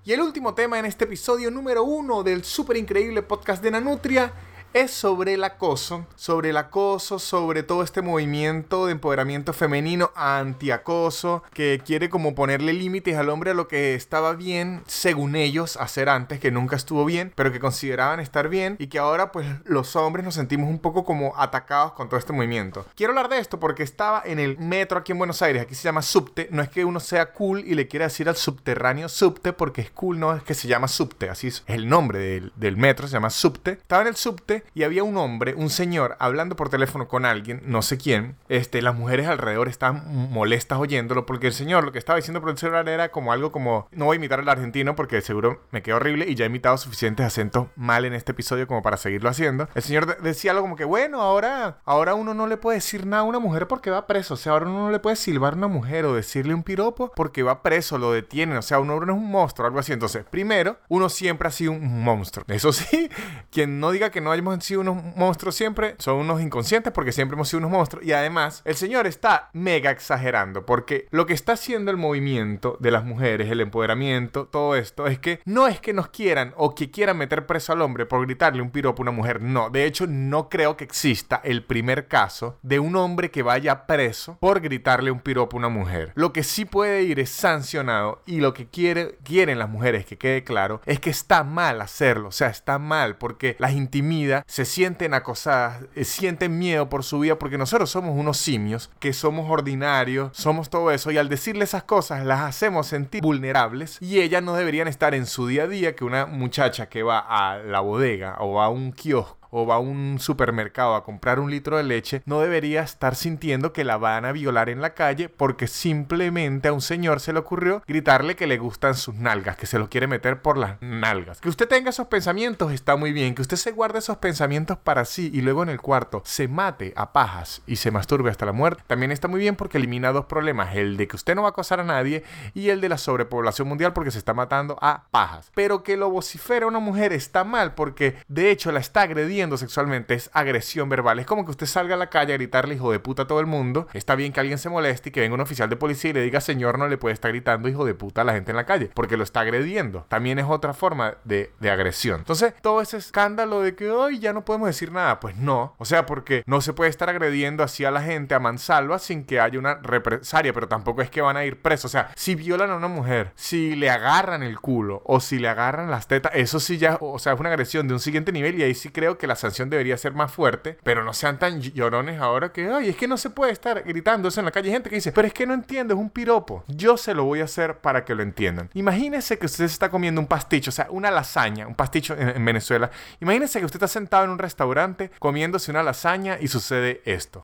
Y 0.03 0.13
el 0.13 0.21
último 0.21 0.53
tema 0.53 0.77
en 0.77 0.85
este 0.85 1.05
episodio 1.05 1.49
número 1.49 1.83
uno 1.83 2.21
del 2.21 2.43
súper 2.43 2.77
increíble 2.77 3.23
podcast 3.23 3.63
de 3.63 3.71
Nanutria 3.71 4.31
es 4.75 4.91
sobre 4.91 5.35
el 5.35 5.43
acoso, 5.45 6.05
sobre 6.17 6.49
el 6.49 6.57
acoso, 6.57 7.17
sobre 7.17 7.63
todo 7.63 7.81
este 7.81 8.01
movimiento 8.01 8.87
de 8.87 8.91
empoderamiento 8.91 9.53
femenino 9.53 10.11
antiacoso, 10.15 11.43
que 11.53 11.81
quiere 11.85 12.09
como 12.09 12.35
ponerle 12.35 12.73
límites 12.73 13.15
al 13.15 13.29
hombre 13.29 13.51
a 13.51 13.53
lo 13.53 13.69
que 13.69 13.95
estaba 13.95 14.33
bien, 14.33 14.83
según 14.85 15.37
ellos, 15.37 15.77
hacer 15.77 16.09
antes, 16.09 16.41
que 16.41 16.51
nunca 16.51 16.75
estuvo 16.75 17.05
bien, 17.05 17.31
pero 17.35 17.53
que 17.53 17.61
consideraban 17.61 18.19
estar 18.19 18.49
bien, 18.49 18.75
y 18.77 18.87
que 18.87 18.99
ahora 18.99 19.31
pues 19.31 19.47
los 19.63 19.95
hombres 19.95 20.25
nos 20.25 20.35
sentimos 20.35 20.69
un 20.69 20.79
poco 20.79 21.05
como 21.05 21.33
atacados 21.37 21.93
con 21.93 22.09
todo 22.09 22.19
este 22.19 22.33
movimiento. 22.33 22.85
Quiero 22.95 23.11
hablar 23.11 23.29
de 23.29 23.39
esto 23.39 23.61
porque 23.61 23.83
estaba 23.83 24.23
en 24.25 24.39
el 24.39 24.57
metro 24.57 24.99
aquí 24.99 25.13
en 25.13 25.19
Buenos 25.19 25.41
Aires, 25.41 25.61
aquí 25.61 25.73
se 25.73 25.83
llama 25.83 26.01
subte, 26.01 26.49
no 26.51 26.61
es 26.61 26.67
que 26.67 26.83
uno 26.83 26.99
sea 26.99 27.31
cool 27.31 27.63
y 27.65 27.75
le 27.75 27.87
quiera 27.87 28.07
decir 28.07 28.27
al 28.27 28.35
subterráneo 28.35 29.07
subte 29.07 29.53
porque 29.53 29.79
es 29.79 29.91
cool, 29.91 30.19
no 30.19 30.35
es 30.35 30.43
que 30.43 30.53
se 30.53 30.67
llama 30.67 30.89
subte, 30.89 31.29
así 31.29 31.47
es 31.47 31.63
el 31.65 31.87
nombre 31.87 32.19
del, 32.19 32.51
del 32.57 32.75
metro, 32.75 33.07
se 33.07 33.13
llama 33.13 33.29
subte. 33.29 33.71
Estaba 33.71 34.01
en 34.01 34.09
el 34.09 34.17
subte 34.17 34.64
y 34.73 34.83
había 34.83 35.03
un 35.03 35.17
hombre, 35.17 35.53
un 35.55 35.69
señor, 35.69 36.15
hablando 36.19 36.55
por 36.55 36.69
teléfono 36.69 37.07
con 37.07 37.25
alguien, 37.25 37.61
no 37.65 37.81
sé 37.81 37.97
quién. 37.97 38.35
Este, 38.49 38.81
las 38.81 38.95
mujeres 38.95 39.27
alrededor 39.27 39.67
estaban 39.67 40.31
molestas 40.31 40.79
oyéndolo 40.79 41.25
porque 41.25 41.47
el 41.47 41.53
señor 41.53 41.83
lo 41.83 41.91
que 41.91 41.99
estaba 41.99 42.17
diciendo 42.17 42.41
por 42.41 42.49
el 42.49 42.57
celular 42.57 42.87
era 42.89 43.09
como 43.11 43.31
algo 43.31 43.51
como, 43.51 43.87
no 43.91 44.05
voy 44.05 44.15
a 44.15 44.17
imitar 44.17 44.39
al 44.39 44.49
argentino 44.49 44.95
porque 44.95 45.21
seguro 45.21 45.61
me 45.71 45.81
quedó 45.81 45.97
horrible 45.97 46.25
y 46.27 46.35
ya 46.35 46.45
he 46.45 46.47
imitado 46.47 46.77
suficientes 46.77 47.25
acentos 47.25 47.67
mal 47.75 48.05
en 48.05 48.13
este 48.13 48.31
episodio 48.31 48.67
como 48.67 48.81
para 48.81 48.97
seguirlo 48.97 49.29
haciendo. 49.29 49.67
El 49.75 49.81
señor 49.81 50.21
decía 50.21 50.51
algo 50.51 50.63
como 50.63 50.75
que, 50.75 50.85
bueno, 50.85 51.21
ahora, 51.21 51.79
ahora 51.85 52.15
uno 52.15 52.33
no 52.33 52.47
le 52.47 52.57
puede 52.57 52.77
decir 52.77 53.05
nada 53.05 53.21
a 53.21 53.25
una 53.25 53.39
mujer 53.39 53.67
porque 53.67 53.89
va 53.89 54.07
preso. 54.07 54.35
O 54.35 54.37
sea, 54.37 54.53
ahora 54.53 54.65
uno 54.67 54.85
no 54.85 54.91
le 54.91 54.99
puede 54.99 55.15
silbar 55.15 55.53
a 55.53 55.57
una 55.57 55.67
mujer 55.67 56.05
o 56.05 56.13
decirle 56.13 56.53
un 56.53 56.63
piropo 56.63 57.11
porque 57.15 57.43
va 57.43 57.61
preso, 57.61 57.97
lo 57.97 58.11
detienen. 58.11 58.57
O 58.57 58.61
sea, 58.61 58.79
uno 58.79 58.99
no 58.99 59.13
es 59.13 59.17
un 59.17 59.29
monstruo, 59.29 59.67
algo 59.67 59.79
así. 59.79 59.93
Entonces, 59.93 60.25
primero, 60.29 60.77
uno 60.89 61.09
siempre 61.09 61.47
ha 61.47 61.51
sido 61.51 61.71
un 61.71 62.03
monstruo. 62.03 62.45
Eso 62.47 62.73
sí, 62.73 63.09
quien 63.51 63.79
no 63.79 63.91
diga 63.91 64.09
que 64.09 64.21
no 64.21 64.31
hayamos 64.31 64.54
sido 64.61 64.81
unos 64.81 65.03
monstruos 65.15 65.55
siempre, 65.55 65.95
son 65.99 66.17
unos 66.17 66.41
inconscientes 66.41 66.91
porque 66.93 67.11
siempre 67.11 67.35
hemos 67.35 67.49
sido 67.49 67.59
unos 67.59 67.71
monstruos. 67.71 68.05
Y 68.05 68.13
además, 68.13 68.61
el 68.65 68.75
señor 68.75 69.07
está 69.07 69.49
mega 69.53 69.91
exagerando 69.91 70.65
porque 70.65 71.07
lo 71.11 71.25
que 71.25 71.33
está 71.33 71.53
haciendo 71.53 71.91
el 71.91 71.97
movimiento 71.97 72.77
de 72.79 72.91
las 72.91 73.03
mujeres, 73.03 73.49
el 73.49 73.61
empoderamiento, 73.61 74.47
todo 74.47 74.75
esto, 74.75 75.07
es 75.07 75.19
que 75.19 75.41
no 75.45 75.67
es 75.67 75.79
que 75.79 75.93
nos 75.93 76.09
quieran 76.09 76.53
o 76.57 76.75
que 76.75 76.91
quieran 76.91 77.17
meter 77.17 77.45
preso 77.45 77.73
al 77.73 77.81
hombre 77.81 78.05
por 78.05 78.25
gritarle 78.25 78.61
un 78.61 78.71
piropo 78.71 79.01
a 79.01 79.03
una 79.03 79.11
mujer. 79.11 79.41
No, 79.41 79.69
de 79.69 79.85
hecho, 79.85 80.05
no 80.07 80.49
creo 80.49 80.77
que 80.77 80.83
exista 80.83 81.41
el 81.43 81.63
primer 81.63 82.07
caso 82.07 82.57
de 82.61 82.79
un 82.79 82.95
hombre 82.95 83.31
que 83.31 83.43
vaya 83.43 83.85
preso 83.85 84.37
por 84.39 84.61
gritarle 84.61 85.11
un 85.11 85.19
piropo 85.19 85.57
a 85.57 85.59
una 85.59 85.69
mujer. 85.69 86.11
Lo 86.15 86.33
que 86.33 86.43
sí 86.43 86.65
puede 86.65 87.03
ir 87.03 87.19
es 87.19 87.29
sancionado 87.29 88.21
y 88.25 88.39
lo 88.39 88.53
que 88.53 88.67
quiere, 88.67 89.17
quieren 89.23 89.59
las 89.59 89.69
mujeres, 89.69 90.05
que 90.05 90.17
quede 90.17 90.43
claro, 90.43 90.81
es 90.85 90.99
que 90.99 91.09
está 91.09 91.43
mal 91.43 91.81
hacerlo. 91.81 92.29
O 92.29 92.31
sea, 92.31 92.49
está 92.49 92.79
mal 92.79 93.17
porque 93.17 93.55
las 93.59 93.73
intimida, 93.73 94.34
se 94.47 94.65
sienten 94.65 95.13
acosadas, 95.13 95.83
eh, 95.95 96.03
sienten 96.03 96.57
miedo 96.57 96.89
por 96.89 97.03
su 97.03 97.19
vida 97.19 97.37
porque 97.37 97.57
nosotros 97.57 97.89
somos 97.89 98.17
unos 98.17 98.37
simios, 98.37 98.89
que 98.99 99.13
somos 99.13 99.49
ordinarios, 99.49 100.35
somos 100.35 100.69
todo 100.69 100.91
eso 100.91 101.11
y 101.11 101.17
al 101.17 101.29
decirle 101.29 101.63
esas 101.63 101.83
cosas 101.83 102.25
las 102.25 102.41
hacemos 102.41 102.87
sentir 102.87 103.21
vulnerables 103.21 104.01
y 104.01 104.19
ellas 104.19 104.43
no 104.43 104.55
deberían 104.55 104.87
estar 104.87 105.13
en 105.13 105.25
su 105.25 105.47
día 105.47 105.63
a 105.63 105.67
día 105.67 105.95
que 105.95 106.03
una 106.03 106.25
muchacha 106.25 106.87
que 106.89 107.03
va 107.03 107.19
a 107.19 107.57
la 107.57 107.79
bodega 107.79 108.37
o 108.39 108.61
a 108.61 108.69
un 108.69 108.91
kiosco 108.91 109.44
o 109.57 109.65
va 109.65 109.75
a 109.75 109.79
un 109.79 110.17
supermercado 110.19 110.95
a 110.95 111.05
comprar 111.05 111.39
un 111.39 111.49
litro 111.49 111.77
de 111.77 111.83
leche, 111.83 112.21
no 112.25 112.41
debería 112.41 112.81
estar 112.81 113.15
sintiendo 113.15 113.71
que 113.71 113.85
la 113.85 113.95
van 113.95 114.25
a 114.25 114.33
violar 114.33 114.67
en 114.67 114.81
la 114.81 114.93
calle 114.93 115.29
porque 115.29 115.67
simplemente 115.67 116.67
a 116.67 116.73
un 116.73 116.81
señor 116.81 117.21
se 117.21 117.31
le 117.31 117.39
ocurrió 117.39 117.81
gritarle 117.87 118.35
que 118.35 118.47
le 118.47 118.57
gustan 118.57 118.95
sus 118.95 119.15
nalgas, 119.15 119.55
que 119.55 119.65
se 119.65 119.79
lo 119.79 119.89
quiere 119.89 120.07
meter 120.07 120.41
por 120.41 120.57
las 120.57 120.81
nalgas. 120.81 121.39
Que 121.39 121.47
usted 121.47 121.69
tenga 121.69 121.91
esos 121.91 122.07
pensamientos 122.07 122.73
está 122.73 122.97
muy 122.97 123.13
bien, 123.13 123.33
que 123.33 123.43
usted 123.43 123.55
se 123.55 123.71
guarde 123.71 123.99
esos 123.99 124.17
pensamientos 124.17 124.77
para 124.77 125.05
sí 125.05 125.31
y 125.33 125.39
luego 125.39 125.63
en 125.63 125.69
el 125.69 125.79
cuarto 125.79 126.21
se 126.25 126.49
mate 126.49 126.91
a 126.97 127.13
pajas 127.13 127.61
y 127.65 127.77
se 127.77 127.91
masturbe 127.91 128.31
hasta 128.31 128.45
la 128.45 128.51
muerte, 128.51 128.83
también 128.87 129.13
está 129.13 129.29
muy 129.29 129.39
bien 129.39 129.55
porque 129.55 129.77
elimina 129.77 130.11
dos 130.11 130.25
problemas, 130.25 130.75
el 130.75 130.97
de 130.97 131.07
que 131.07 131.15
usted 131.15 131.33
no 131.33 131.43
va 131.43 131.47
a 131.47 131.51
acosar 131.51 131.79
a 131.79 131.85
nadie 131.85 132.25
y 132.53 132.71
el 132.71 132.81
de 132.81 132.89
la 132.89 132.97
sobrepoblación 132.97 133.69
mundial 133.69 133.93
porque 133.93 134.11
se 134.11 134.17
está 134.17 134.33
matando 134.33 134.77
a 134.81 135.05
pajas. 135.11 135.49
Pero 135.55 135.81
que 135.81 135.95
lo 135.95 136.09
vocifera 136.09 136.67
una 136.67 136.79
mujer 136.79 137.13
está 137.13 137.45
mal 137.45 137.73
porque 137.73 138.17
de 138.27 138.51
hecho 138.51 138.73
la 138.73 138.81
está 138.81 139.03
agrediendo 139.03 139.44
sexualmente 139.57 140.13
es 140.13 140.29
agresión 140.33 140.89
verbal. 140.89 141.19
Es 141.19 141.25
como 141.25 141.45
que 141.45 141.51
usted 141.51 141.65
salga 141.65 141.95
a 141.95 141.97
la 141.97 142.09
calle 142.09 142.33
a 142.33 142.37
gritarle 142.37 142.75
hijo 142.75 142.91
de 142.91 142.99
puta 142.99 143.23
a 143.23 143.27
todo 143.27 143.39
el 143.39 143.45
mundo. 143.45 143.87
Está 143.93 144.15
bien 144.15 144.33
que 144.33 144.39
alguien 144.39 144.57
se 144.57 144.69
moleste 144.69 145.09
y 145.09 145.11
que 145.11 145.21
venga 145.21 145.35
un 145.35 145.41
oficial 145.41 145.69
de 145.69 145.75
policía 145.75 146.11
y 146.11 146.13
le 146.13 146.21
diga, 146.21 146.41
señor, 146.41 146.79
no 146.79 146.87
le 146.87 146.97
puede 146.97 147.13
estar 147.13 147.31
gritando 147.31 147.69
hijo 147.69 147.85
de 147.85 147.93
puta 147.93 148.21
a 148.21 148.23
la 148.23 148.33
gente 148.33 148.51
en 148.51 148.57
la 148.57 148.65
calle, 148.65 148.89
porque 148.93 149.17
lo 149.17 149.23
está 149.23 149.41
agrediendo. 149.41 150.05
También 150.09 150.39
es 150.39 150.45
otra 150.47 150.73
forma 150.73 151.15
de, 151.23 151.51
de 151.59 151.71
agresión. 151.71 152.19
Entonces, 152.19 152.53
todo 152.61 152.81
ese 152.81 152.97
escándalo 152.97 153.61
de 153.61 153.75
que 153.75 153.89
hoy 153.89 154.19
ya 154.19 154.33
no 154.33 154.45
podemos 154.45 154.67
decir 154.67 154.91
nada, 154.91 155.19
pues 155.19 155.35
no. 155.37 155.75
O 155.77 155.85
sea, 155.85 156.05
porque 156.05 156.43
no 156.45 156.61
se 156.61 156.73
puede 156.73 156.89
estar 156.89 157.09
agrediendo 157.09 157.63
así 157.63 157.85
a 157.85 157.91
la 157.91 158.01
gente 158.01 158.35
a 158.35 158.39
mansalva 158.39 158.99
sin 158.99 159.25
que 159.25 159.39
haya 159.39 159.59
una 159.59 159.75
represalia, 159.75 160.53
pero 160.53 160.67
tampoco 160.67 161.01
es 161.01 161.09
que 161.09 161.21
van 161.21 161.37
a 161.37 161.45
ir 161.45 161.61
presos. 161.61 161.85
O 161.85 161.89
sea, 161.89 162.11
si 162.15 162.35
violan 162.35 162.71
a 162.71 162.75
una 162.75 162.87
mujer, 162.87 163.31
si 163.35 163.75
le 163.75 163.89
agarran 163.89 164.43
el 164.43 164.59
culo 164.59 165.01
o 165.05 165.19
si 165.19 165.39
le 165.39 165.47
agarran 165.47 165.91
las 165.91 166.07
tetas, 166.07 166.31
eso 166.35 166.59
sí 166.59 166.77
ya, 166.77 166.97
o 167.01 167.19
sea, 167.19 167.33
es 167.33 167.39
una 167.39 167.49
agresión 167.49 167.87
de 167.87 167.93
un 167.93 167.99
siguiente 167.99 168.31
nivel 168.31 168.59
y 168.59 168.63
ahí 168.63 168.73
sí 168.73 168.89
creo 168.89 169.17
que 169.17 169.27
la 169.27 169.34
sanción 169.35 169.69
debería 169.69 169.97
ser 169.97 170.13
más 170.13 170.31
fuerte, 170.31 170.77
pero 170.83 171.03
no 171.03 171.13
sean 171.13 171.39
tan 171.39 171.61
llorones 171.61 172.19
ahora 172.19 172.51
que, 172.51 172.69
ay, 172.69 172.89
es 172.89 172.95
que 172.95 173.07
no 173.07 173.17
se 173.17 173.29
puede 173.29 173.51
estar 173.51 173.83
gritando 173.83 174.27
eso 174.27 174.39
en 174.39 174.45
la 174.45 174.51
calle. 174.51 174.69
Hay 174.69 174.73
gente 174.73 174.89
que 174.89 174.95
dice, 174.95 175.11
pero 175.11 175.27
es 175.27 175.33
que 175.33 175.45
no 175.45 175.53
entiendo, 175.53 175.93
es 175.93 175.99
un 175.99 176.09
piropo. 176.09 176.63
Yo 176.67 176.97
se 176.97 177.13
lo 177.13 177.25
voy 177.25 177.41
a 177.41 177.45
hacer 177.45 177.79
para 177.79 178.05
que 178.05 178.15
lo 178.15 178.23
entiendan. 178.23 178.69
Imagínese 178.73 179.37
que 179.37 179.45
usted 179.45 179.67
se 179.67 179.73
está 179.73 179.89
comiendo 179.89 180.21
un 180.21 180.27
pasticho, 180.27 180.69
o 180.69 180.73
sea, 180.73 180.87
una 180.89 181.11
lasaña, 181.11 181.67
un 181.67 181.75
pasticho 181.75 182.13
en, 182.15 182.29
en 182.29 182.45
Venezuela. 182.45 182.91
Imagínese 183.19 183.59
que 183.59 183.65
usted 183.65 183.77
está 183.77 183.87
sentado 183.87 184.25
en 184.25 184.31
un 184.31 184.39
restaurante 184.39 185.11
comiéndose 185.19 185.71
una 185.71 185.83
lasaña 185.83 186.37
y 186.39 186.47
sucede 186.47 187.01
esto. 187.05 187.43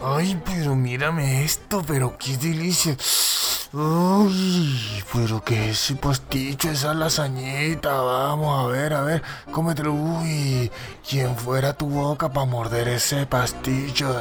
Ay, 0.00 0.40
pero 0.44 0.76
mírame 0.76 1.44
esto, 1.44 1.82
pero 1.86 2.16
qué 2.16 2.36
delicia. 2.36 2.96
Uy, 3.74 5.02
pero 5.10 5.42
que 5.42 5.70
ese 5.70 5.96
pasticho, 5.96 6.68
esa 6.68 6.92
lasañita, 6.92 8.02
vamos 8.02 8.62
a 8.62 8.66
ver, 8.70 8.92
a 8.92 9.00
ver, 9.00 9.22
cómetelo. 9.50 9.94
Uy, 9.94 10.70
quien 11.08 11.34
fuera 11.36 11.72
tu 11.72 11.88
boca 11.88 12.30
para 12.30 12.44
morder 12.44 12.88
ese 12.88 13.24
pasticho. 13.24 14.14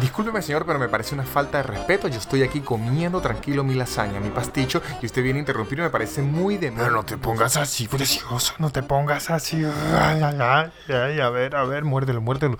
Discúlpeme, 0.00 0.42
señor, 0.42 0.66
pero 0.66 0.80
me 0.80 0.88
parece 0.88 1.14
una 1.14 1.22
falta 1.22 1.58
de 1.58 1.62
respeto. 1.62 2.08
Yo 2.08 2.18
estoy 2.18 2.42
aquí 2.42 2.58
comiendo 2.60 3.20
tranquilo 3.20 3.62
mi 3.62 3.74
lasaña, 3.74 4.18
mi 4.18 4.30
pasticho, 4.30 4.82
y 5.00 5.06
usted 5.06 5.22
viene 5.22 5.38
a 5.38 5.42
interrumpir 5.42 5.78
y 5.78 5.82
me 5.82 5.90
parece 5.90 6.22
muy 6.22 6.56
de 6.56 6.72
Pero 6.72 6.90
no 6.90 7.04
te 7.04 7.16
pongas 7.16 7.56
así, 7.56 7.86
precioso, 7.86 8.54
no 8.58 8.70
te 8.70 8.82
pongas 8.82 9.30
así. 9.30 9.64
Ay, 9.64 10.20
ay, 10.20 10.36
ay, 10.40 10.70
ay, 10.88 11.20
a 11.20 11.30
ver, 11.30 11.54
a 11.54 11.62
ver, 11.62 11.84
muérdelo, 11.84 12.20
muérdelo. 12.20 12.58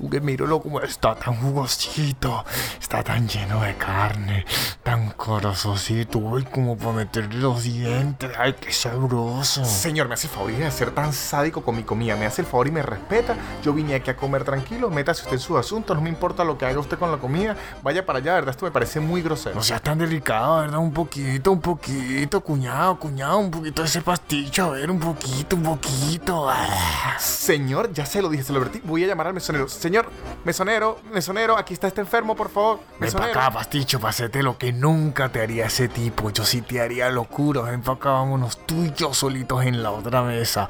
Uy, 0.00 0.20
míralo 0.20 0.60
como 0.60 0.80
está 0.80 1.16
tan 1.16 1.34
jugosito, 1.34 2.44
está 2.80 3.02
tan 3.02 3.28
lleno 3.28 3.60
de 3.62 3.74
carne, 3.74 4.46
tan 4.84 5.10
corazosito, 5.18 6.18
uy, 6.20 6.44
como 6.44 6.78
para 6.78 6.92
meterle 6.92 7.40
los 7.40 7.64
dientes, 7.64 8.30
ay, 8.38 8.54
qué 8.54 8.72
sabroso. 8.72 9.64
Señor, 9.64 10.06
me 10.06 10.14
hace 10.14 10.28
el 10.28 10.32
favor 10.32 10.52
de 10.52 10.70
ser 10.70 10.92
tan 10.92 11.12
sádico 11.12 11.62
con 11.62 11.76
mi 11.76 11.82
comida, 11.82 12.14
me 12.14 12.24
hace 12.24 12.42
el 12.42 12.46
favor 12.46 12.68
y 12.68 12.70
me 12.70 12.82
respeta. 12.82 13.36
Yo 13.62 13.74
vine 13.74 13.96
aquí 13.96 14.10
a 14.10 14.16
comer 14.16 14.44
tranquilo, 14.44 14.90
métase 14.90 15.22
usted 15.22 15.34
en 15.34 15.40
su 15.40 15.58
asunto, 15.58 15.92
no 15.94 16.00
me 16.00 16.08
importa 16.08 16.44
lo 16.44 16.56
que 16.56 16.66
haga 16.66 16.78
usted 16.78 16.98
con 16.98 17.10
la 17.10 17.18
comida, 17.18 17.56
vaya 17.82 18.06
para 18.06 18.20
allá, 18.20 18.34
¿verdad? 18.34 18.50
Esto 18.50 18.64
me 18.64 18.70
parece 18.70 19.00
muy 19.00 19.20
grosero. 19.20 19.56
No 19.56 19.62
seas 19.62 19.82
tan 19.82 19.98
delicado, 19.98 20.60
¿verdad? 20.60 20.78
Un 20.78 20.92
poquito, 20.92 21.50
un 21.50 21.60
poquito, 21.60 22.40
cuñado, 22.40 22.96
cuñado, 22.98 23.38
un 23.38 23.50
poquito 23.50 23.82
de 23.82 23.88
ese 23.88 24.00
pasticho, 24.00 24.66
a 24.66 24.70
ver, 24.70 24.88
un 24.88 25.00
poquito, 25.00 25.56
un 25.56 25.64
poquito. 25.64 26.48
Ah. 26.48 27.16
Señor, 27.18 27.92
ya 27.92 28.06
se 28.06 28.22
lo 28.22 28.28
dije, 28.28 28.44
se 28.44 28.52
lo 28.52 28.60
advertí, 28.60 28.80
voy 28.84 29.02
a 29.02 29.08
llamar 29.08 29.26
al 29.26 29.34
mesonero. 29.34 29.68
Señor, 29.68 30.08
mesonero, 30.44 31.00
mesonero, 31.12 31.58
aquí 31.58 31.74
está 31.74 31.88
este 31.88 32.00
enfermo, 32.00 32.36
por 32.36 32.50
favor. 32.50 32.78
Ven 33.00 33.10
para 33.12 33.26
Mesonero. 33.26 33.40
acá, 33.40 33.50
pasticho, 33.50 33.98
para 33.98 34.10
hacerte 34.10 34.44
lo 34.44 34.56
que 34.56 34.72
nunca 34.72 35.07
te 35.12 35.40
haría 35.40 35.66
ese 35.66 35.88
tipo. 35.88 36.30
Yo 36.30 36.44
sí 36.44 36.62
te 36.62 36.80
haría 36.80 37.10
locura. 37.10 37.62
Ven 37.62 37.82
para 37.82 37.96
acá, 37.96 38.10
vámonos 38.10 38.58
tú 38.66 38.84
y 38.84 38.92
yo 38.92 39.12
solitos 39.12 39.64
en 39.64 39.82
la 39.82 39.90
otra 39.90 40.22
mesa. 40.22 40.68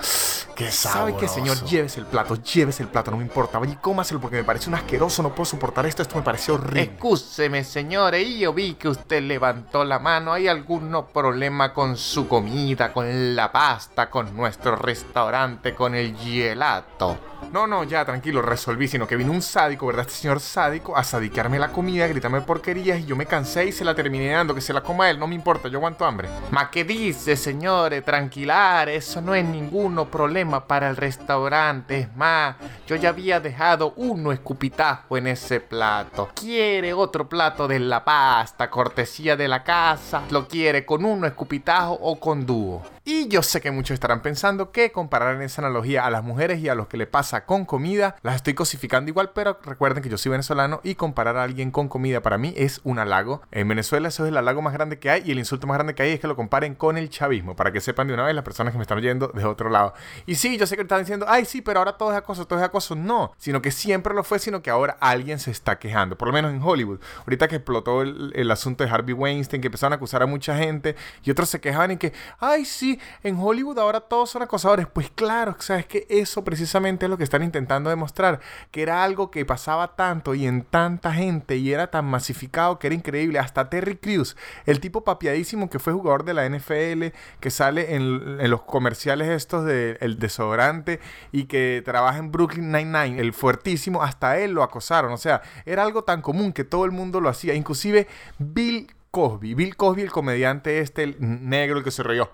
Qué 0.54 0.70
sabroso. 0.70 0.98
¿Sabe 0.98 1.16
qué, 1.20 1.28
señor? 1.28 1.64
Llévese 1.64 2.00
el 2.00 2.06
plato, 2.06 2.36
llévese 2.36 2.82
el 2.82 2.88
plato, 2.88 3.10
no 3.10 3.18
me 3.18 3.22
importa. 3.22 3.58
Vaya 3.58 3.72
y 3.72 3.76
cómaselo 3.76 4.20
porque 4.20 4.36
me 4.36 4.44
parece 4.44 4.68
un 4.68 4.74
asqueroso, 4.74 5.22
no 5.22 5.34
puedo 5.34 5.44
soportar 5.44 5.86
esto, 5.86 6.02
esto 6.02 6.16
me 6.16 6.22
parece 6.22 6.52
horrible. 6.52 6.82
Excúseme, 6.82 7.64
señores, 7.64 8.26
y 8.26 8.38
yo 8.40 8.52
vi 8.52 8.74
que 8.74 8.88
usted 8.88 9.22
levantó 9.22 9.84
la 9.84 9.98
mano. 9.98 10.32
¿Hay 10.32 10.48
algún 10.48 11.04
problema 11.12 11.72
con 11.72 11.96
su 11.96 12.26
comida, 12.26 12.92
con 12.92 13.36
la 13.36 13.52
pasta, 13.52 14.10
con 14.10 14.36
nuestro 14.36 14.76
restaurante, 14.76 15.74
con 15.74 15.94
el 15.94 16.16
gelato? 16.16 17.27
No, 17.52 17.66
no, 17.66 17.84
ya, 17.84 18.04
tranquilo, 18.04 18.42
resolví, 18.42 18.88
sino 18.88 19.06
que 19.06 19.16
vino 19.16 19.32
un 19.32 19.40
sádico, 19.40 19.86
¿verdad? 19.86 20.06
Este 20.06 20.20
señor 20.20 20.40
sádico 20.40 20.96
a 20.96 21.02
sadiquearme 21.02 21.58
la 21.58 21.72
comida, 21.72 22.04
a 22.04 22.08
gritarme 22.08 22.42
porquerías 22.42 23.00
y 23.00 23.06
yo 23.06 23.16
me 23.16 23.26
cansé 23.26 23.64
y 23.66 23.72
se 23.72 23.84
la 23.84 23.94
terminé 23.94 24.30
dando, 24.30 24.54
que 24.54 24.60
se 24.60 24.72
la 24.72 24.82
coma 24.82 25.08
él, 25.08 25.18
no 25.18 25.26
me 25.26 25.34
importa, 25.34 25.68
yo 25.68 25.78
aguanto 25.78 26.04
hambre. 26.04 26.28
Ma 26.50 26.70
que 26.70 26.84
dice, 26.84 27.36
señores, 27.36 28.04
tranquilar, 28.04 28.88
eso 28.88 29.22
no 29.22 29.34
es 29.34 29.44
ninguno 29.44 30.10
problema 30.10 30.66
para 30.66 30.90
el 30.90 30.96
restaurante. 30.96 32.00
Es 32.00 32.16
más, 32.16 32.56
yo 32.86 32.96
ya 32.96 33.10
había 33.10 33.40
dejado 33.40 33.94
uno 33.96 34.32
escupitajo 34.32 35.16
en 35.16 35.28
ese 35.28 35.60
plato. 35.60 36.28
¿Quiere 36.34 36.92
otro 36.92 37.28
plato 37.28 37.66
de 37.66 37.80
la 37.80 38.04
pasta, 38.04 38.68
cortesía 38.68 39.36
de 39.36 39.48
la 39.48 39.64
casa? 39.64 40.22
¿Lo 40.30 40.46
quiere 40.46 40.84
con 40.84 41.04
uno 41.04 41.26
escupitajo 41.26 41.94
o 41.94 42.20
con 42.20 42.44
dúo? 42.44 42.82
Y 43.10 43.26
yo 43.28 43.42
sé 43.42 43.62
que 43.62 43.70
muchos 43.70 43.94
estarán 43.94 44.20
pensando 44.20 44.70
que 44.70 44.92
comparar 44.92 45.34
en 45.34 45.40
esa 45.40 45.62
analogía 45.62 46.04
a 46.04 46.10
las 46.10 46.22
mujeres 46.22 46.60
y 46.60 46.68
a 46.68 46.74
los 46.74 46.88
que 46.88 46.98
le 46.98 47.06
pasa 47.06 47.46
con 47.46 47.64
comida, 47.64 48.16
las 48.20 48.36
estoy 48.36 48.52
cosificando 48.52 49.08
igual, 49.08 49.30
pero 49.30 49.58
recuerden 49.64 50.02
que 50.02 50.10
yo 50.10 50.18
soy 50.18 50.32
venezolano 50.32 50.82
y 50.84 50.94
comparar 50.94 51.38
a 51.38 51.42
alguien 51.42 51.70
con 51.70 51.88
comida 51.88 52.20
para 52.20 52.36
mí 52.36 52.52
es 52.54 52.82
un 52.84 52.98
halago. 52.98 53.40
En 53.50 53.66
Venezuela 53.66 54.08
eso 54.08 54.26
es 54.26 54.28
el 54.28 54.36
halago 54.36 54.60
más 54.60 54.74
grande 54.74 54.98
que 54.98 55.08
hay 55.08 55.22
y 55.24 55.30
el 55.30 55.38
insulto 55.38 55.66
más 55.66 55.76
grande 55.78 55.94
que 55.94 56.02
hay 56.02 56.10
es 56.10 56.20
que 56.20 56.26
lo 56.26 56.36
comparen 56.36 56.74
con 56.74 56.98
el 56.98 57.08
chavismo, 57.08 57.56
para 57.56 57.72
que 57.72 57.80
sepan 57.80 58.08
de 58.08 58.12
una 58.12 58.24
vez 58.24 58.34
las 58.34 58.44
personas 58.44 58.72
que 58.72 58.76
me 58.76 58.82
están 58.82 58.98
oyendo 58.98 59.28
de 59.28 59.42
otro 59.46 59.70
lado. 59.70 59.94
Y 60.26 60.34
sí, 60.34 60.58
yo 60.58 60.66
sé 60.66 60.76
que 60.76 60.82
están 60.82 61.00
diciendo, 61.00 61.24
ay 61.30 61.46
sí, 61.46 61.62
pero 61.62 61.78
ahora 61.78 61.96
todo 61.96 62.10
es 62.10 62.18
acoso, 62.18 62.46
todo 62.46 62.58
es 62.58 62.64
acoso. 62.66 62.94
No, 62.94 63.32
sino 63.38 63.62
que 63.62 63.70
siempre 63.70 64.12
lo 64.12 64.22
fue, 64.22 64.38
sino 64.38 64.60
que 64.60 64.68
ahora 64.68 64.98
alguien 65.00 65.38
se 65.38 65.50
está 65.50 65.78
quejando, 65.78 66.18
por 66.18 66.28
lo 66.28 66.34
menos 66.34 66.52
en 66.52 66.60
Hollywood. 66.62 67.00
Ahorita 67.20 67.48
que 67.48 67.56
explotó 67.56 68.02
el, 68.02 68.50
asunto 68.50 68.84
de 68.84 68.90
Harvey 68.90 69.14
Weinstein, 69.14 69.62
que 69.62 69.68
empezaron 69.68 69.94
a 69.94 69.96
acusar 69.96 70.22
a 70.22 70.26
mucha 70.26 70.58
gente 70.58 70.94
y 71.24 71.30
otros 71.30 71.48
se 71.48 71.58
quejaban 71.58 71.92
y 71.92 71.96
que, 71.96 72.12
ay 72.38 72.66
sí, 72.66 72.97
en 73.22 73.38
Hollywood 73.38 73.78
ahora 73.78 74.00
todos 74.00 74.30
son 74.30 74.42
acosadores. 74.42 74.86
Pues 74.86 75.10
claro, 75.10 75.56
sabes 75.58 75.86
que 75.86 76.06
eso 76.08 76.44
precisamente 76.44 77.06
es 77.06 77.10
lo 77.10 77.18
que 77.18 77.24
están 77.24 77.42
intentando 77.42 77.90
demostrar, 77.90 78.40
que 78.70 78.82
era 78.82 79.04
algo 79.04 79.30
que 79.30 79.44
pasaba 79.44 79.96
tanto 79.96 80.34
y 80.34 80.46
en 80.46 80.62
tanta 80.62 81.12
gente 81.12 81.56
y 81.56 81.72
era 81.72 81.90
tan 81.90 82.04
masificado 82.04 82.78
que 82.78 82.88
era 82.88 82.94
increíble. 82.94 83.38
Hasta 83.38 83.70
Terry 83.70 83.96
Crews, 83.96 84.36
el 84.66 84.80
tipo 84.80 85.04
papiadísimo 85.04 85.70
que 85.70 85.78
fue 85.78 85.92
jugador 85.92 86.24
de 86.24 86.34
la 86.34 86.48
NFL, 86.48 87.14
que 87.40 87.50
sale 87.50 87.94
en, 87.94 88.48
los 88.48 88.62
comerciales 88.62 89.28
estos 89.28 89.64
del 89.64 90.18
desodorante 90.18 91.00
y 91.32 91.44
que 91.44 91.82
trabaja 91.84 92.18
en 92.18 92.32
Brooklyn 92.32 92.72
Nine-Nine, 92.72 93.20
el 93.20 93.32
fuertísimo, 93.32 94.02
hasta 94.02 94.38
él 94.38 94.52
lo 94.52 94.62
acosaron. 94.62 95.12
O 95.12 95.18
sea, 95.18 95.42
era 95.66 95.82
algo 95.82 96.04
tan 96.04 96.22
común 96.22 96.52
que 96.52 96.64
todo 96.64 96.84
el 96.84 96.90
mundo 96.90 97.20
lo 97.20 97.28
hacía. 97.28 97.54
Inclusive 97.54 98.06
Bill 98.38 98.92
Cosby. 99.10 99.54
Bill 99.54 99.76
Cosby, 99.76 100.02
el 100.02 100.10
comediante 100.10 100.80
este, 100.80 101.02
el 101.02 101.16
negro, 101.18 101.78
el 101.78 101.84
que 101.84 101.90
se 101.90 102.02
reía. 102.02 102.28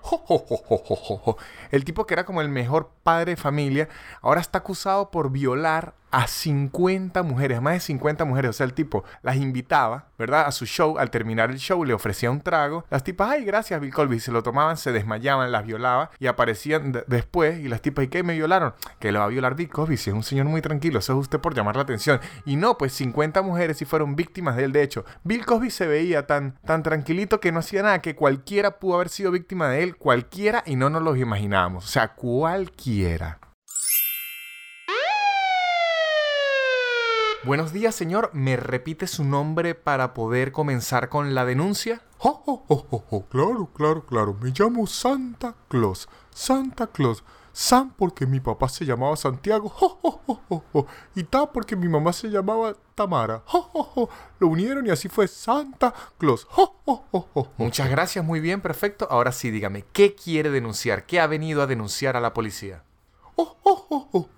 El 1.71 1.85
tipo 1.85 2.05
que 2.05 2.13
era 2.13 2.25
como 2.25 2.41
el 2.41 2.49
mejor 2.49 2.91
padre 3.03 3.31
de 3.31 3.37
familia, 3.37 3.89
ahora 4.21 4.41
está 4.41 4.59
acusado 4.59 5.11
por 5.11 5.31
violar 5.31 5.93
a 6.17 6.27
50 6.27 7.23
mujeres, 7.23 7.61
más 7.61 7.73
de 7.73 7.79
50 7.81 8.23
mujeres. 8.23 8.49
O 8.51 8.53
sea, 8.53 8.65
el 8.65 8.73
tipo 8.73 9.03
las 9.21 9.35
invitaba, 9.35 10.07
¿verdad? 10.17 10.45
A 10.47 10.51
su 10.53 10.65
show. 10.65 10.97
Al 10.97 11.09
terminar 11.11 11.51
el 11.51 11.57
show 11.57 11.83
le 11.83 11.93
ofrecía 11.93 12.31
un 12.31 12.39
trago. 12.39 12.85
Las 12.89 13.03
tipas, 13.03 13.29
ay, 13.31 13.43
gracias, 13.43 13.81
Bill 13.81 13.93
Cosby. 13.93 14.19
Se 14.21 14.31
lo 14.31 14.41
tomaban, 14.41 14.77
se 14.77 14.93
desmayaban, 14.93 15.51
las 15.51 15.65
violaba 15.65 16.11
y 16.19 16.27
aparecían 16.27 16.93
de- 16.93 17.03
después. 17.07 17.59
Y 17.59 17.67
las 17.67 17.81
tipas, 17.81 18.05
¿y 18.05 18.07
qué? 18.07 18.23
¿Me 18.23 18.33
violaron? 18.33 18.73
Que 18.99 19.11
lo 19.11 19.19
va 19.19 19.25
a 19.25 19.27
violar 19.27 19.55
Bill 19.55 19.69
Cosby. 19.69 19.97
Si 19.97 20.09
es 20.09 20.15
un 20.15 20.23
señor 20.23 20.45
muy 20.45 20.61
tranquilo. 20.61 20.99
Eso 20.99 21.11
es 21.13 21.19
usted 21.19 21.39
por 21.39 21.53
llamar 21.53 21.75
la 21.75 21.81
atención. 21.81 22.21
Y 22.45 22.55
no, 22.55 22.77
pues 22.77 22.93
50 22.93 23.41
mujeres 23.41 23.77
sí 23.77 23.83
fueron 23.83 24.15
víctimas 24.15 24.55
de 24.55 24.63
él. 24.63 24.71
De 24.71 24.83
hecho, 24.83 25.03
Bill 25.25 25.45
Cosby 25.45 25.69
se 25.69 25.85
veía 25.85 26.25
tan, 26.27 26.55
tan 26.65 26.81
tranquilito 26.81 27.41
que 27.41 27.51
no 27.51 27.59
hacía 27.59 27.83
nada. 27.83 27.99
Que 28.01 28.15
cualquiera 28.15 28.79
pudo 28.79 28.95
haber 28.95 29.09
sido 29.09 29.31
víctima 29.31 29.67
de 29.67 29.83
él. 29.83 29.97
Cualquiera 29.97 30.63
y 30.65 30.77
no 30.77 30.89
nos 30.89 31.01
lo 31.03 31.15
imaginábamos. 31.15 31.83
O 31.83 31.87
sea, 31.89 32.13
cualquiera. 32.13 33.39
Buenos 37.45 37.71
días, 37.71 37.93
señor. 37.93 38.31
¿Me 38.33 38.57
repite 38.57 39.05
su 39.05 39.23
nombre 39.23 39.75
para 39.75 40.15
poder 40.15 40.51
comenzar 40.51 41.09
con 41.09 41.35
la 41.35 41.45
denuncia? 41.45 42.01
Oh, 42.17 42.41
oh, 42.47 42.65
oh, 42.67 42.87
oh, 42.89 43.05
oh, 43.07 43.25
claro, 43.27 43.69
claro, 43.71 44.03
claro. 44.03 44.35
Me 44.41 44.49
llamo 44.49 44.87
Santa 44.87 45.53
Claus. 45.67 46.09
Santa 46.31 46.87
Claus. 46.87 47.23
San 47.53 47.91
porque 47.91 48.25
mi 48.25 48.39
papá 48.39 48.67
se 48.67 48.83
llamaba 48.83 49.15
Santiago. 49.15 49.71
Y 51.15 51.23
Ta 51.25 51.51
porque 51.51 51.75
mi 51.75 51.87
mamá 51.87 52.13
se 52.13 52.29
llamaba 52.29 52.75
Tamara. 52.95 53.43
Lo 54.39 54.47
unieron 54.47 54.87
y 54.87 54.89
así 54.89 55.07
fue 55.07 55.27
Santa 55.27 55.93
Claus. 56.17 56.47
Muchas 57.57 57.91
gracias, 57.91 58.25
muy 58.25 58.39
bien, 58.39 58.59
perfecto. 58.59 59.07
Ahora 59.11 59.31
sí, 59.31 59.51
dígame, 59.51 59.85
¿qué 59.93 60.15
quiere 60.15 60.49
denunciar? 60.49 61.05
¿Qué 61.05 61.19
ha 61.19 61.27
venido 61.27 61.61
a 61.61 61.67
denunciar 61.67 62.17
a 62.17 62.21
la 62.21 62.33
policía? 62.33 62.81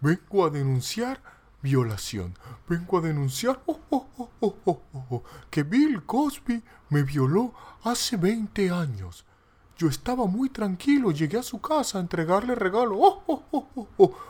Vengo 0.02 0.46
a 0.46 0.50
denunciar 0.50 1.37
violación. 1.67 2.34
Vengo 2.69 2.97
a 2.97 3.01
denunciar 3.01 3.62
oh, 3.65 3.80
oh, 3.89 4.30
oh, 4.39 5.23
que 5.49 5.63
Bill 5.63 6.01
Cosby 6.06 6.63
me 6.89 7.03
violó 7.03 7.53
hace 7.84 8.15
20 8.15 8.71
años. 8.71 9.25
Yo 9.77 9.89
estaba 9.89 10.25
muy 10.27 10.49
tranquilo, 10.49 11.12
llegué 11.12 11.38
a 11.38 11.43
su 11.43 11.60
casa 11.60 11.97
a 11.97 12.01
entregarle 12.01 12.56
regalo. 12.56 13.21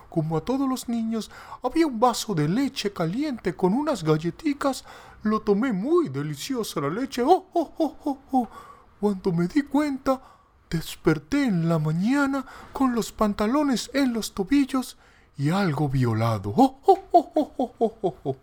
Como 0.10 0.36
a 0.36 0.41
todos 0.41 0.67
los 0.67 0.89
niños, 0.89 1.30
había 1.62 1.86
un 1.86 2.00
vaso 2.00 2.34
de 2.34 2.50
leche 2.50 2.91
caliente 2.91 3.56
con 3.56 3.73
unas 3.73 4.04
galletitas. 4.04 4.84
Lo 5.21 5.41
tomé 5.41 5.71
muy 5.71 6.10
deliciosa 6.10 6.82
la 6.82 6.89
leche. 6.89 7.23
Cuando 9.00 9.32
me 9.32 9.47
di 9.47 9.62
cuenta, 9.62 10.21
desperté 10.71 11.45
en 11.45 11.69
la 11.69 11.78
mañana 11.78 12.45
con 12.73 12.95
los 12.95 13.12
pantalones 13.12 13.91
en 13.93 14.12
los 14.12 14.34
tobillos 14.34 14.97
y 15.38 15.52
algo 15.52 15.88
violado. 15.88 16.54
Oh, 16.56 16.80
oh, 16.86 17.00
oh, 17.12 17.32
oh, 17.36 17.54
oh, 17.58 17.76
oh, 17.80 17.97
oh, 18.02 18.15
oh. 18.23 18.36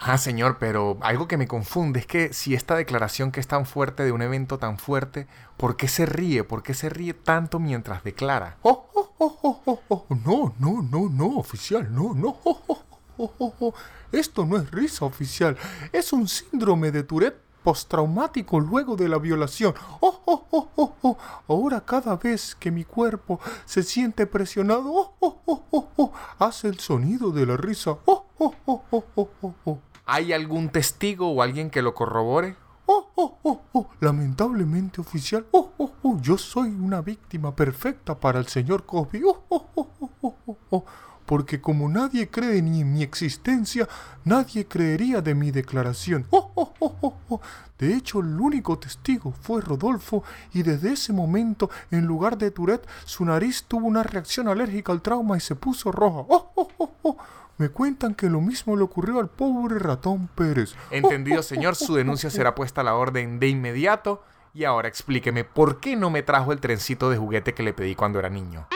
Ah, 0.00 0.16
señor, 0.16 0.58
pero 0.60 0.96
algo 1.00 1.26
que 1.26 1.36
me 1.36 1.48
confunde 1.48 1.98
es 2.00 2.06
que 2.06 2.32
si 2.32 2.54
esta 2.54 2.76
declaración 2.76 3.32
que 3.32 3.40
es 3.40 3.48
tan 3.48 3.66
fuerte 3.66 4.04
de 4.04 4.12
un 4.12 4.22
evento 4.22 4.58
tan 4.58 4.78
fuerte, 4.78 5.26
¿por 5.56 5.76
qué 5.76 5.88
se 5.88 6.06
ríe? 6.06 6.44
¿Por 6.44 6.62
qué 6.62 6.72
se 6.72 6.88
ríe 6.88 7.14
tanto 7.14 7.58
mientras 7.58 8.04
declara? 8.04 8.58
Oh, 8.62 8.88
oh, 8.94 9.14
oh, 9.18 9.38
oh, 9.42 9.62
oh, 9.66 9.80
oh. 9.88 10.06
No, 10.24 10.54
no, 10.60 10.82
no, 10.82 11.08
no, 11.08 11.38
oficial, 11.38 11.92
no, 11.92 12.14
no. 12.14 12.38
Oh, 12.44 12.62
oh, 12.68 12.84
oh, 13.16 13.34
oh, 13.38 13.54
oh. 13.58 13.74
Esto 14.12 14.46
no 14.46 14.56
es 14.56 14.70
risa 14.70 15.04
oficial, 15.04 15.56
es 15.92 16.12
un 16.12 16.28
síndrome 16.28 16.92
de 16.92 17.02
Tourette 17.02 17.47
postraumático 17.68 18.60
luego 18.60 18.96
de 18.96 19.10
la 19.10 19.18
violación. 19.18 19.74
Oh, 20.00 20.22
oh, 20.24 20.46
oh, 20.50 20.68
oh, 20.74 20.94
oh. 21.02 21.18
Ahora 21.48 21.82
cada 21.82 22.16
vez 22.16 22.54
que 22.54 22.70
mi 22.70 22.82
cuerpo 22.82 23.40
se 23.66 23.82
siente 23.82 24.26
presionado, 24.26 24.90
oh, 24.90 25.12
oh, 25.20 25.42
oh, 25.44 25.64
oh, 25.70 25.88
oh, 25.98 26.12
hace 26.38 26.68
el 26.68 26.78
sonido 26.78 27.30
de 27.30 27.44
la 27.44 27.58
risa. 27.58 27.98
Oh, 28.06 28.24
oh, 28.38 28.54
oh, 28.64 28.84
oh, 28.90 29.04
oh, 29.16 29.28
oh, 29.42 29.54
oh. 29.66 29.78
¿Hay 30.06 30.32
algún 30.32 30.70
testigo 30.70 31.30
o 31.30 31.42
alguien 31.42 31.68
que 31.68 31.82
lo 31.82 31.92
corrobore? 31.92 32.56
Oh, 32.86 33.10
oh, 33.16 33.38
oh, 33.42 33.60
oh. 33.74 33.88
Lamentablemente, 34.00 35.02
oficial. 35.02 35.44
Oh, 35.50 35.72
oh, 35.76 35.92
oh. 36.02 36.18
Yo 36.22 36.38
soy 36.38 36.70
una 36.70 37.02
víctima 37.02 37.54
perfecta 37.54 38.18
para 38.18 38.38
el 38.38 38.46
señor 38.46 38.86
Cosby. 38.86 39.24
Oh, 39.24 39.44
oh, 39.50 39.66
oh, 39.74 39.88
oh, 40.00 40.12
oh, 40.22 40.36
oh, 40.46 40.56
oh. 40.70 40.84
Porque 41.28 41.60
como 41.60 41.90
nadie 41.90 42.30
cree 42.30 42.62
ni 42.62 42.80
en 42.80 42.94
mi 42.94 43.02
existencia, 43.02 43.86
nadie 44.24 44.66
creería 44.66 45.20
de 45.20 45.34
mi 45.34 45.50
declaración. 45.50 46.26
Oh, 46.30 46.50
oh, 46.54 46.72
oh, 46.78 46.96
oh, 47.02 47.14
oh. 47.28 47.40
De 47.78 47.94
hecho, 47.94 48.20
el 48.20 48.40
único 48.40 48.78
testigo 48.78 49.34
fue 49.42 49.60
Rodolfo 49.60 50.24
y 50.54 50.62
desde 50.62 50.94
ese 50.94 51.12
momento, 51.12 51.68
en 51.90 52.06
lugar 52.06 52.38
de 52.38 52.50
Tourette, 52.50 52.88
su 53.04 53.26
nariz 53.26 53.64
tuvo 53.68 53.86
una 53.86 54.02
reacción 54.02 54.48
alérgica 54.48 54.90
al 54.90 55.02
trauma 55.02 55.36
y 55.36 55.40
se 55.40 55.54
puso 55.54 55.92
roja. 55.92 56.24
Oh, 56.30 56.50
oh, 56.54 56.68
oh, 56.78 56.92
oh. 57.02 57.16
Me 57.58 57.68
cuentan 57.68 58.14
que 58.14 58.30
lo 58.30 58.40
mismo 58.40 58.74
le 58.74 58.84
ocurrió 58.84 59.20
al 59.20 59.28
pobre 59.28 59.78
ratón 59.78 60.28
Pérez. 60.34 60.76
Entendido, 60.90 61.42
señor, 61.42 61.76
su 61.76 61.94
denuncia 61.94 62.30
será 62.30 62.54
puesta 62.54 62.80
a 62.80 62.84
la 62.84 62.94
orden 62.94 63.38
de 63.38 63.48
inmediato. 63.48 64.22
Y 64.54 64.64
ahora 64.64 64.88
explíqueme, 64.88 65.44
¿por 65.44 65.78
qué 65.78 65.94
no 65.94 66.08
me 66.08 66.22
trajo 66.22 66.52
el 66.52 66.60
trencito 66.60 67.10
de 67.10 67.18
juguete 67.18 67.52
que 67.52 67.62
le 67.62 67.74
pedí 67.74 67.94
cuando 67.94 68.18
era 68.18 68.30
niño? 68.30 68.66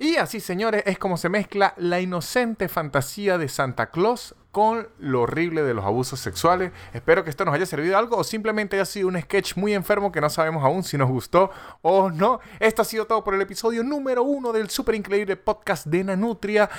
Y 0.00 0.14
así, 0.14 0.38
señores, 0.38 0.84
es 0.86 0.96
como 0.96 1.16
se 1.16 1.28
mezcla 1.28 1.74
la 1.76 2.00
inocente 2.00 2.68
fantasía 2.68 3.36
de 3.36 3.48
Santa 3.48 3.90
Claus 3.90 4.36
con 4.52 4.88
lo 5.00 5.22
horrible 5.22 5.64
de 5.64 5.74
los 5.74 5.84
abusos 5.84 6.20
sexuales. 6.20 6.70
Espero 6.92 7.24
que 7.24 7.30
esto 7.30 7.44
nos 7.44 7.52
haya 7.52 7.66
servido 7.66 7.98
algo 7.98 8.16
o 8.16 8.22
simplemente 8.22 8.76
haya 8.76 8.84
sido 8.84 9.08
un 9.08 9.20
sketch 9.20 9.56
muy 9.56 9.74
enfermo 9.74 10.12
que 10.12 10.20
no 10.20 10.30
sabemos 10.30 10.62
aún 10.62 10.84
si 10.84 10.96
nos 10.96 11.08
gustó 11.08 11.50
o 11.82 12.10
no. 12.10 12.38
Esto 12.60 12.82
ha 12.82 12.84
sido 12.84 13.06
todo 13.06 13.24
por 13.24 13.34
el 13.34 13.42
episodio 13.42 13.82
número 13.82 14.22
uno 14.22 14.52
del 14.52 14.70
super 14.70 14.94
increíble 14.94 15.36
podcast 15.36 15.86
de 15.86 16.04
Nanutria. 16.04 16.70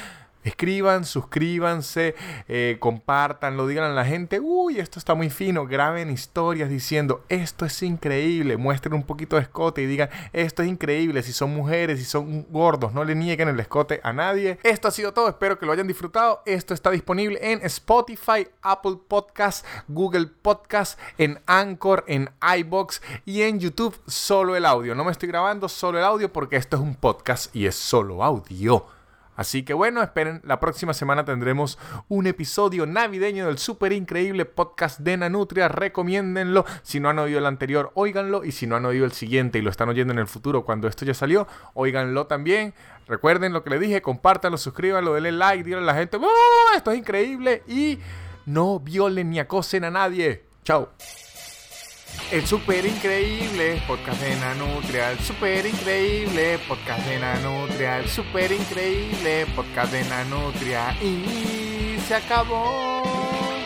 Escriban, 0.43 1.04
suscríbanse, 1.04 2.15
eh, 2.47 2.78
compartanlo, 2.80 3.67
digan 3.67 3.91
a 3.91 3.93
la 3.93 4.06
gente, 4.06 4.39
uy, 4.39 4.80
esto 4.80 4.97
está 4.97 5.13
muy 5.13 5.30
fino, 5.30 5.67
graben 5.67 6.10
historias 6.10 6.69
diciendo, 6.69 7.25
esto 7.28 7.65
es 7.65 7.84
increíble, 7.84 8.56
muestren 8.56 8.93
un 8.93 9.04
poquito 9.04 9.36
de 9.36 9.41
escote 9.41 9.82
y 9.82 9.86
digan, 9.86 10.10
esto 10.32 10.63
es 10.63 10.69
increíble, 10.69 11.23
si 11.23 11.34
son 11.34 11.54
mujeres, 11.54 11.99
si 11.99 12.06
son 12.06 12.45
gordos, 12.49 12.93
no 12.93 13.04
le 13.04 13.15
nieguen 13.15 13.49
el 13.49 13.60
escote 13.60 13.99
a 14.02 14.13
nadie. 14.13 14.60
Esto 14.63 14.88
ha 14.88 14.91
sido 14.91 15.13
todo, 15.13 15.28
espero 15.28 15.60
que 15.60 15.65
lo 15.65 15.73
hayan 15.73 15.88
disfrutado, 15.88 16.41
esto 16.45 16.73
está 16.73 16.89
disponible 16.89 17.38
en 17.41 17.60
Spotify, 17.65 18.47
Apple 18.62 18.97
Podcasts, 19.08 19.65
Google 19.89 20.28
Podcasts, 20.28 20.97
en 21.17 21.41
Anchor, 21.47 22.06
en 22.08 22.30
iBox 22.60 23.02
y 23.25 23.41
en 23.41 23.60
YouTube, 23.60 23.99
solo 24.08 24.56
el 24.56 24.65
audio. 24.65 24.95
No 24.95 25.04
me 25.04 25.12
estoy 25.12 25.28
grabando, 25.28 25.67
solo 25.67 25.97
el 25.97 26.06
audio 26.06 26.32
porque 26.32 26.56
esto 26.56 26.78
es 26.78 26.82
un 26.82 26.95
podcast 26.95 27.54
y 27.54 27.65
es 27.65 27.75
solo 27.75 28.23
audio. 28.23 28.98
Así 29.39 29.63
que 29.63 29.73
bueno, 29.73 30.04
esperen, 30.04 30.41
la 30.43 30.60
próxima 30.60 30.93
semana 30.93 31.23
tendremos 31.23 31.80
un 32.10 32.28
episodio 32.28 32.86
navideño 32.86 33.47
del 33.47 33.58
súper 33.58 33.93
increíble 33.93 34.43
podcast 34.43 34.99
de 34.99 35.15
Nanutria. 35.15 35.69
Recomiéndenlo. 35.69 36.65
Si 36.82 36.99
no 36.99 37.08
han 37.08 37.19
oído 37.19 37.39
el 37.39 37.45
anterior, 37.45 37.93
óiganlo. 37.93 38.43
Y 38.43 38.52
si 38.52 38.67
no 38.67 38.75
han 38.75 38.86
oído 38.86 39.06
el 39.06 39.13
siguiente 39.13 39.58
y 39.58 39.62
lo 39.62 39.69
están 39.69 39.88
oyendo 39.88 40.12
en 40.12 40.19
el 40.19 40.28
futuro 40.28 40.65
cuando 40.65 40.89
esto 40.89 41.06
ya 41.06 41.13
salió, 41.13 41.47
óiganlo 41.73 42.28
también. 42.28 42.73
Recuerden 43.08 43.54
lo 43.54 43.63
que 43.63 43.69
les 43.69 43.80
dije, 43.80 44.02
compártanlo, 44.02 44.58
suscríbanlo, 44.58 45.13
denle 45.13 45.32
like, 45.32 45.63
díganle 45.63 45.89
a 45.89 45.93
la 45.93 45.97
gente, 45.97 46.17
¡Oh, 46.17 46.75
esto 46.75 46.91
es 46.91 46.97
increíble. 46.97 47.63
Y 47.65 47.97
no 48.45 48.82
violen 48.82 49.30
ni 49.30 49.39
acosen 49.39 49.86
a 49.86 49.89
nadie. 49.89 50.43
Chao. 50.65 50.89
El 52.31 52.45
super 52.45 52.85
increíble 52.85 53.81
podcast 53.87 54.21
de 54.21 54.35
Nanutria, 54.35 55.11
el 55.11 55.19
super 55.19 55.65
increíble 55.65 56.59
podcast 56.67 57.05
de 57.07 57.19
Nanutria, 57.19 57.97
el 57.97 58.07
super 58.07 58.51
increíble 58.51 59.47
podcast 59.55 59.91
de 59.91 60.03
Nanutria. 60.03 60.95
Y 61.01 61.97
se 62.07 62.15
acabó. 62.15 63.58